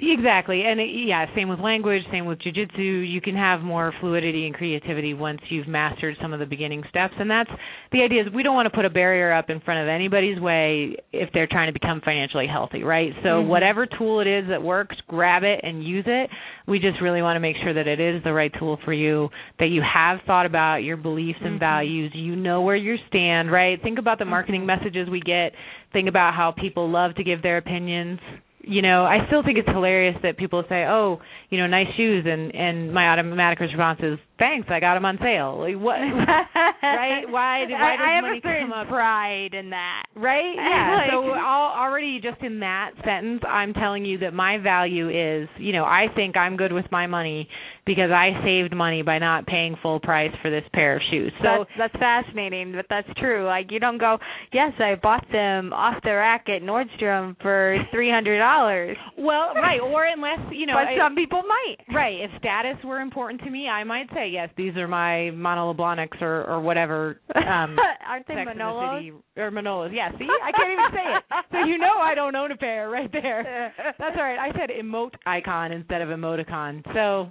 Exactly, 0.00 0.62
and 0.66 0.80
it, 0.80 0.88
yeah, 0.92 1.26
same 1.34 1.48
with 1.48 1.60
language, 1.60 2.02
same 2.10 2.26
with 2.26 2.38
jujitsu. 2.40 3.10
You 3.10 3.20
can 3.20 3.36
have 3.36 3.60
more 3.60 3.92
fluidity 4.00 4.46
and 4.46 4.54
creativity 4.54 5.14
once 5.14 5.40
you've 5.48 5.68
mastered 5.68 6.16
some 6.20 6.32
of 6.32 6.40
the 6.40 6.46
beginning 6.46 6.82
steps, 6.88 7.14
and 7.18 7.30
that's 7.30 7.50
the 7.92 8.02
idea. 8.02 8.22
Is 8.22 8.32
we 8.32 8.42
don't 8.42 8.54
want 8.54 8.66
to 8.66 8.74
put 8.74 8.84
a 8.84 8.90
barrier 8.90 9.32
up 9.32 9.50
in 9.50 9.60
front 9.60 9.82
of 9.82 9.88
anybody's 9.88 10.40
way 10.40 10.96
if 11.12 11.30
they're 11.32 11.46
trying 11.46 11.68
to 11.68 11.72
become 11.72 12.00
financially 12.04 12.46
healthy, 12.46 12.82
right? 12.82 13.12
So 13.22 13.28
mm-hmm. 13.28 13.48
whatever 13.48 13.86
tool 13.86 14.20
it 14.20 14.26
is 14.26 14.48
that 14.48 14.62
works, 14.62 14.96
grab 15.08 15.42
it 15.42 15.60
and 15.62 15.84
use 15.84 16.04
it. 16.06 16.30
We 16.66 16.78
just 16.78 17.00
really 17.00 17.22
want 17.22 17.36
to 17.36 17.40
make 17.40 17.56
sure 17.62 17.74
that 17.74 17.86
it 17.86 18.00
is 18.00 18.22
the 18.24 18.32
right 18.32 18.52
tool 18.58 18.78
for 18.84 18.92
you, 18.92 19.28
that 19.58 19.66
you 19.66 19.82
have 19.82 20.18
thought 20.26 20.46
about 20.46 20.78
your 20.78 20.96
beliefs 20.96 21.38
and 21.40 21.52
mm-hmm. 21.52 21.58
values, 21.58 22.12
you 22.14 22.36
know 22.36 22.62
where 22.62 22.76
you 22.76 22.96
stand, 23.08 23.50
right? 23.50 23.80
Think 23.82 23.98
about 23.98 24.18
the 24.18 24.24
marketing 24.24 24.66
messages 24.66 25.08
we 25.10 25.20
get. 25.20 25.52
Think 25.92 26.08
about 26.08 26.34
how 26.34 26.52
people 26.52 26.90
love 26.90 27.14
to 27.16 27.24
give 27.24 27.42
their 27.42 27.58
opinions 27.58 28.18
you 28.66 28.82
know, 28.82 29.04
I 29.04 29.26
still 29.26 29.42
think 29.42 29.58
it's 29.58 29.68
hilarious 29.68 30.16
that 30.22 30.36
people 30.36 30.62
say, 30.68 30.84
"Oh, 30.84 31.20
you 31.50 31.58
know, 31.58 31.66
nice 31.66 31.88
shoes," 31.96 32.24
and 32.26 32.54
and 32.54 32.92
my 32.92 33.08
automatic 33.08 33.60
response 33.60 34.00
is, 34.02 34.18
"Thanks, 34.38 34.68
I 34.70 34.80
got 34.80 34.94
them 34.94 35.04
on 35.04 35.18
sale." 35.22 35.58
Like 35.60 35.80
what? 35.80 35.98
right? 36.82 37.24
Why? 37.28 37.44
Why 37.44 37.64
does 37.66 37.76
I, 37.78 38.02
I 38.02 38.20
money 38.20 38.38
a 38.38 38.42
certain 38.42 38.70
come 38.70 38.72
up? 38.72 38.88
pride 38.88 39.54
in 39.54 39.70
that. 39.70 40.04
Right? 40.16 40.54
Yeah. 40.64 40.96
like, 40.96 41.10
so 41.10 41.30
all, 41.34 41.74
already 41.76 42.20
just 42.20 42.40
in 42.42 42.60
that 42.60 42.92
sentence, 43.04 43.42
I'm 43.46 43.74
telling 43.74 44.04
you 44.04 44.18
that 44.18 44.32
my 44.32 44.58
value 44.58 45.08
is, 45.08 45.48
you 45.58 45.72
know, 45.72 45.84
I 45.84 46.06
think 46.14 46.36
I'm 46.36 46.56
good 46.56 46.72
with 46.72 46.86
my 46.90 47.06
money 47.06 47.48
because 47.86 48.10
I 48.10 48.30
saved 48.44 48.74
money 48.74 49.02
by 49.02 49.18
not 49.18 49.46
paying 49.46 49.76
full 49.82 50.00
price 50.00 50.30
for 50.40 50.50
this 50.50 50.64
pair 50.72 50.96
of 50.96 51.02
shoes. 51.10 51.32
So 51.42 51.66
that's, 51.76 51.92
that's 51.92 52.02
fascinating, 52.02 52.72
but 52.72 52.86
that's 52.88 53.08
true. 53.18 53.46
Like 53.46 53.70
you 53.70 53.78
don't 53.78 53.98
go, 53.98 54.18
yes, 54.52 54.72
I 54.78 54.94
bought 55.00 55.26
them 55.30 55.72
off 55.72 56.02
the 56.02 56.14
rack 56.14 56.46
at 56.48 56.62
Nordstrom 56.62 57.36
for 57.42 57.76
three 57.92 58.10
hundred 58.10 58.38
dollars. 58.38 58.96
Well, 59.18 59.52
right, 59.54 59.80
or 59.80 60.06
unless 60.06 60.52
you 60.52 60.66
know, 60.66 60.74
but 60.74 60.94
I, 60.94 60.98
some 60.98 61.14
people 61.14 61.42
might. 61.42 61.94
Right, 61.94 62.20
if 62.20 62.30
status 62.38 62.82
were 62.84 63.00
important 63.00 63.42
to 63.42 63.50
me, 63.50 63.68
I 63.68 63.84
might 63.84 64.08
say 64.14 64.23
yes. 64.24 64.48
These 64.56 64.76
are 64.76 64.88
my 64.88 65.30
Manolo 65.30 65.74
or 66.20 66.44
or 66.44 66.60
whatever. 66.60 67.20
Um, 67.34 67.76
Aren't 68.06 68.26
they 68.26 68.34
Manolos? 68.34 69.10
The 69.34 69.42
or 69.42 69.50
Manolos? 69.50 69.90
Yeah. 69.92 70.10
See, 70.18 70.26
I 70.42 70.52
can't 70.52 70.72
even 70.72 70.84
say 70.92 71.16
it. 71.16 71.24
So 71.52 71.58
you 71.66 71.78
know 71.78 71.98
I 72.00 72.14
don't 72.14 72.34
own 72.34 72.50
a 72.50 72.56
pair 72.56 72.90
right 72.90 73.10
there. 73.12 73.72
That's 73.98 74.16
all 74.16 74.22
right. 74.22 74.38
I 74.38 74.50
said 74.58 74.70
emote 74.70 75.14
icon 75.24 75.72
instead 75.72 76.00
of 76.02 76.08
emoticon. 76.08 76.82
So 76.92 77.30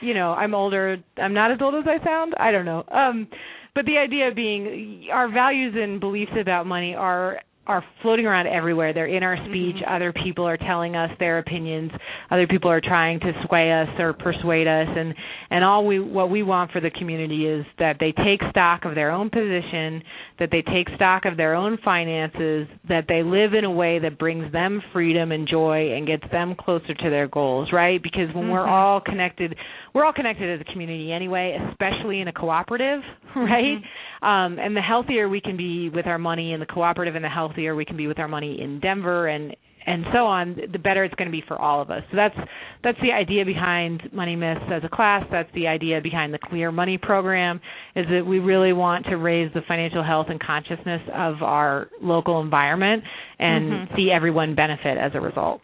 you 0.00 0.14
know, 0.14 0.32
I'm 0.32 0.54
older. 0.54 0.98
I'm 1.16 1.34
not 1.34 1.50
as 1.50 1.58
old 1.60 1.74
as 1.74 1.84
I 1.86 2.04
sound. 2.04 2.34
I 2.38 2.52
don't 2.52 2.64
know. 2.64 2.84
Um 2.92 3.28
but 3.74 3.86
the 3.86 3.98
idea 3.98 4.30
being 4.34 5.08
our 5.12 5.30
values 5.30 5.74
and 5.76 5.98
beliefs 6.00 6.32
about 6.40 6.66
money 6.66 6.94
are 6.94 7.40
are 7.66 7.84
floating 8.02 8.26
around 8.26 8.48
everywhere. 8.48 8.92
They're 8.92 9.06
in 9.06 9.22
our 9.22 9.36
speech. 9.48 9.76
Mm-hmm. 9.76 9.94
Other 9.94 10.12
people 10.12 10.44
are 10.46 10.56
telling 10.56 10.96
us 10.96 11.10
their 11.20 11.38
opinions. 11.38 11.92
Other 12.30 12.46
people 12.48 12.70
are 12.70 12.80
trying 12.80 13.20
to 13.20 13.32
sway 13.46 13.72
us 13.72 13.88
or 14.00 14.12
persuade 14.12 14.66
us 14.66 14.88
and 14.96 15.14
and 15.50 15.64
all 15.64 15.86
we 15.86 16.00
what 16.00 16.30
we 16.30 16.42
want 16.42 16.72
for 16.72 16.80
the 16.80 16.90
community 16.90 17.46
is 17.46 17.64
that 17.78 17.96
they 18.00 18.12
take 18.12 18.40
stock 18.50 18.84
of 18.84 18.94
their 18.94 19.10
own 19.10 19.30
position, 19.30 20.02
that 20.40 20.48
they 20.50 20.62
take 20.62 20.88
stock 20.96 21.24
of 21.24 21.36
their 21.36 21.54
own 21.54 21.78
finances, 21.84 22.66
that 22.88 23.04
they 23.08 23.22
live 23.22 23.54
in 23.54 23.64
a 23.64 23.70
way 23.70 24.00
that 24.00 24.18
brings 24.18 24.50
them 24.52 24.82
freedom 24.92 25.30
and 25.30 25.46
joy 25.48 25.92
and 25.94 26.06
gets 26.06 26.24
them 26.32 26.56
closer 26.58 26.94
to 26.94 27.10
their 27.10 27.28
goals, 27.28 27.68
right? 27.72 28.02
Because 28.02 28.34
when 28.34 28.44
mm-hmm. 28.44 28.52
we're 28.52 28.66
all 28.66 29.00
connected, 29.00 29.54
we're 29.94 30.04
all 30.04 30.12
connected 30.12 30.52
as 30.52 30.66
a 30.66 30.72
community 30.72 31.12
anyway, 31.12 31.56
especially 31.70 32.20
in 32.20 32.28
a 32.28 32.32
cooperative, 32.32 33.00
right? 33.36 33.78
Mm-hmm. 33.78 33.86
Um 34.22 34.58
and 34.58 34.76
the 34.76 34.80
healthier 34.80 35.28
we 35.28 35.40
can 35.40 35.56
be 35.56 35.88
with 35.88 36.06
our 36.06 36.18
money 36.18 36.52
in 36.52 36.60
the 36.60 36.66
cooperative 36.66 37.14
and 37.14 37.24
the 37.24 37.28
healthier 37.28 37.74
we 37.74 37.84
can 37.84 37.96
be 37.96 38.06
with 38.06 38.18
our 38.18 38.28
money 38.28 38.60
in 38.60 38.80
Denver 38.80 39.28
and 39.28 39.54
and 39.86 40.04
so 40.12 40.26
on, 40.26 40.56
the 40.72 40.78
better 40.78 41.04
it's 41.04 41.14
going 41.14 41.30
to 41.30 41.32
be 41.32 41.42
for 41.46 41.60
all 41.60 41.80
of 41.82 41.90
us. 41.90 42.02
So 42.10 42.16
that's 42.16 42.36
that's 42.82 42.98
the 43.00 43.12
idea 43.12 43.44
behind 43.44 44.02
Money 44.12 44.36
Myths 44.36 44.64
as 44.72 44.82
a 44.84 44.88
class. 44.88 45.24
That's 45.30 45.48
the 45.54 45.66
idea 45.66 46.00
behind 46.00 46.32
the 46.32 46.38
Clear 46.38 46.72
Money 46.72 46.98
program. 46.98 47.60
Is 47.96 48.06
that 48.10 48.24
we 48.24 48.38
really 48.38 48.72
want 48.72 49.06
to 49.06 49.16
raise 49.16 49.52
the 49.54 49.60
financial 49.66 50.04
health 50.04 50.26
and 50.30 50.40
consciousness 50.40 51.02
of 51.14 51.42
our 51.42 51.88
local 52.00 52.40
environment 52.40 53.02
and 53.38 53.64
mm-hmm. 53.64 53.96
see 53.96 54.10
everyone 54.14 54.54
benefit 54.54 54.98
as 54.98 55.12
a 55.14 55.20
result. 55.20 55.60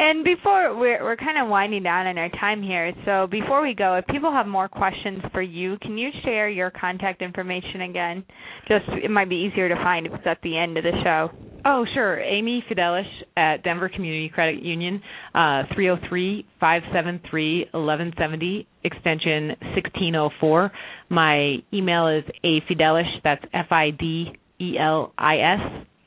And 0.00 0.22
before 0.22 0.78
we're 0.78 1.02
we're 1.02 1.16
kind 1.16 1.38
of 1.42 1.48
winding 1.48 1.82
down 1.82 2.06
in 2.06 2.18
our 2.18 2.28
time 2.28 2.62
here, 2.62 2.92
so 3.04 3.26
before 3.28 3.60
we 3.60 3.74
go, 3.74 3.96
if 3.96 4.06
people 4.06 4.30
have 4.30 4.46
more 4.46 4.68
questions 4.68 5.20
for 5.32 5.42
you, 5.42 5.76
can 5.82 5.98
you 5.98 6.10
share 6.24 6.48
your 6.48 6.70
contact 6.70 7.20
information 7.20 7.80
again? 7.80 8.24
Just 8.68 8.84
it 9.02 9.10
might 9.10 9.28
be 9.28 9.50
easier 9.50 9.68
to 9.68 9.74
find 9.74 10.06
if 10.06 10.12
it's 10.12 10.22
at 10.24 10.38
the 10.44 10.56
end 10.56 10.78
of 10.78 10.84
the 10.84 10.92
show. 11.02 11.30
Oh, 11.64 11.84
sure. 11.94 12.20
Amy 12.20 12.62
Fidelis 12.70 13.08
at 13.36 13.64
Denver 13.64 13.88
Community 13.88 14.28
Credit 14.28 14.62
Union, 14.62 15.02
uh, 15.34 15.64
303-573-1170, 15.76 18.66
extension 18.84 19.48
1604. 19.74 20.70
My 21.08 21.56
email 21.74 22.06
is 22.06 22.22
a 22.44 22.60
afidelis, 22.60 23.20
that's 23.24 23.44
F-I-D-E-L-I-S, 23.52 24.00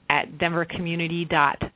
at 0.10 0.32
denvercommunity.coop. 0.40 1.68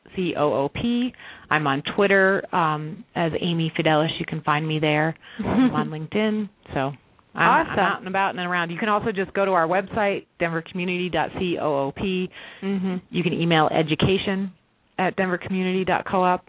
I'm 1.49 1.67
on 1.67 1.83
Twitter 1.95 2.43
um, 2.53 3.05
as 3.15 3.31
Amy 3.39 3.71
Fidelis. 3.77 4.19
You 4.19 4.25
can 4.25 4.41
find 4.41 4.67
me 4.67 4.79
there. 4.79 5.15
I'm 5.39 5.71
on 5.73 5.89
LinkedIn. 5.89 6.49
So 6.73 6.91
I'm, 7.35 7.67
awesome. 7.67 7.71
I'm 7.73 7.79
out 7.79 7.99
and 7.99 8.07
about 8.07 8.29
and 8.35 8.39
around. 8.39 8.69
You 8.71 8.77
can 8.77 8.89
also 8.89 9.11
just 9.11 9.33
go 9.33 9.45
to 9.45 9.51
our 9.51 9.67
website, 9.67 10.25
denvercommunity.coop. 10.39 12.33
Mm-hmm. 12.63 12.95
You 13.09 13.23
can 13.23 13.33
email 13.33 13.69
education 13.69 14.53
at 14.97 15.17
denvercommunity.coop. 15.17 16.41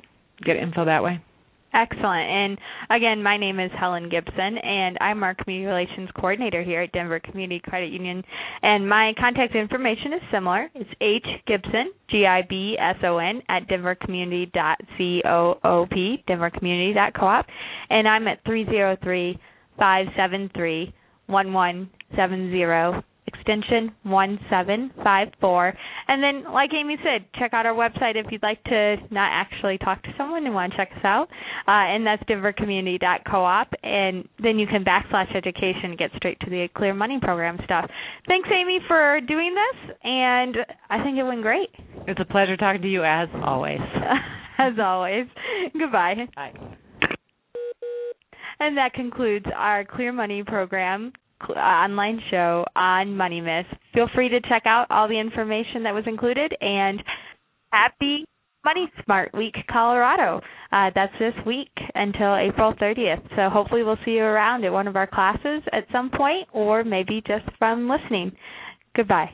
Get 0.44 0.56
info 0.56 0.84
that 0.84 1.02
way. 1.02 1.20
Excellent. 1.74 2.30
And 2.30 2.58
again, 2.90 3.22
my 3.22 3.36
name 3.36 3.60
is 3.60 3.70
Helen 3.78 4.08
Gibson, 4.08 4.56
and 4.58 4.96
I'm 5.00 5.22
our 5.22 5.34
Community 5.34 5.66
Relations 5.66 6.08
Coordinator 6.14 6.62
here 6.62 6.80
at 6.82 6.92
Denver 6.92 7.20
Community 7.20 7.60
Credit 7.62 7.92
Union. 7.92 8.24
And 8.62 8.88
my 8.88 9.12
contact 9.18 9.54
information 9.54 10.14
is 10.14 10.22
similar. 10.32 10.68
It's 10.74 10.88
H 11.00 11.26
Gibson, 11.46 11.92
G 12.10 12.26
I 12.26 12.42
B 12.48 12.76
S 12.80 12.96
O 13.02 13.18
N, 13.18 13.42
at 13.48 13.68
denvercommunity.coop, 13.68 16.26
denvercommunity.coop. 16.28 17.46
And 17.90 18.08
I'm 18.08 18.28
at 18.28 18.42
303 18.44 19.38
573 19.78 20.94
1170 21.26 23.04
extension 23.46 23.94
1754. 24.02 25.74
And 26.08 26.22
then, 26.22 26.52
like 26.52 26.70
Amy 26.74 26.96
said, 27.02 27.26
check 27.38 27.54
out 27.54 27.66
our 27.66 27.74
website 27.74 28.16
if 28.16 28.26
you'd 28.30 28.42
like 28.42 28.62
to 28.64 28.96
not 29.10 29.30
actually 29.32 29.78
talk 29.78 30.02
to 30.02 30.08
someone 30.18 30.44
and 30.46 30.54
want 30.54 30.72
to 30.72 30.76
check 30.76 30.90
us 30.92 31.04
out. 31.04 31.28
Uh, 31.68 31.86
and 31.94 32.06
that's 32.06 32.22
denvercommunity.coop. 32.24 33.68
And 33.82 34.28
then 34.42 34.58
you 34.58 34.66
can 34.66 34.84
backslash 34.84 35.34
education 35.34 35.90
and 35.90 35.98
get 35.98 36.10
straight 36.16 36.38
to 36.40 36.50
the 36.50 36.68
Clear 36.76 36.94
Money 36.94 37.18
Program 37.20 37.58
stuff. 37.64 37.88
Thanks, 38.26 38.48
Amy, 38.52 38.80
for 38.88 39.20
doing 39.26 39.54
this. 39.54 39.96
And 40.02 40.56
I 40.90 41.02
think 41.02 41.18
it 41.18 41.24
went 41.24 41.42
great. 41.42 41.70
It's 42.06 42.20
a 42.20 42.24
pleasure 42.24 42.56
talking 42.56 42.82
to 42.82 42.88
you 42.88 43.04
as 43.04 43.28
always. 43.44 43.80
as 44.58 44.72
always. 44.80 45.26
Goodbye. 45.78 46.14
Bye. 46.34 46.52
And 48.58 48.78
that 48.78 48.94
concludes 48.94 49.44
our 49.54 49.84
Clear 49.84 50.12
Money 50.12 50.42
program 50.42 51.12
online 51.50 52.20
show 52.30 52.64
on 52.74 53.16
Money 53.16 53.40
Myths. 53.40 53.68
Feel 53.94 54.08
free 54.14 54.28
to 54.28 54.40
check 54.48 54.62
out 54.66 54.86
all 54.90 55.08
the 55.08 55.18
information 55.18 55.82
that 55.84 55.94
was 55.94 56.04
included 56.06 56.54
and 56.60 57.02
happy 57.72 58.24
Money 58.64 58.90
Smart 59.04 59.32
Week, 59.32 59.54
Colorado. 59.70 60.40
Uh, 60.72 60.90
that's 60.94 61.12
this 61.20 61.34
week 61.46 61.70
until 61.94 62.34
April 62.34 62.74
30th. 62.74 63.22
So 63.36 63.48
hopefully 63.48 63.84
we'll 63.84 63.98
see 64.04 64.12
you 64.12 64.24
around 64.24 64.64
at 64.64 64.72
one 64.72 64.88
of 64.88 64.96
our 64.96 65.06
classes 65.06 65.62
at 65.72 65.86
some 65.92 66.10
point 66.10 66.48
or 66.52 66.82
maybe 66.82 67.22
just 67.26 67.44
from 67.58 67.88
listening. 67.88 68.32
Goodbye. 68.96 69.30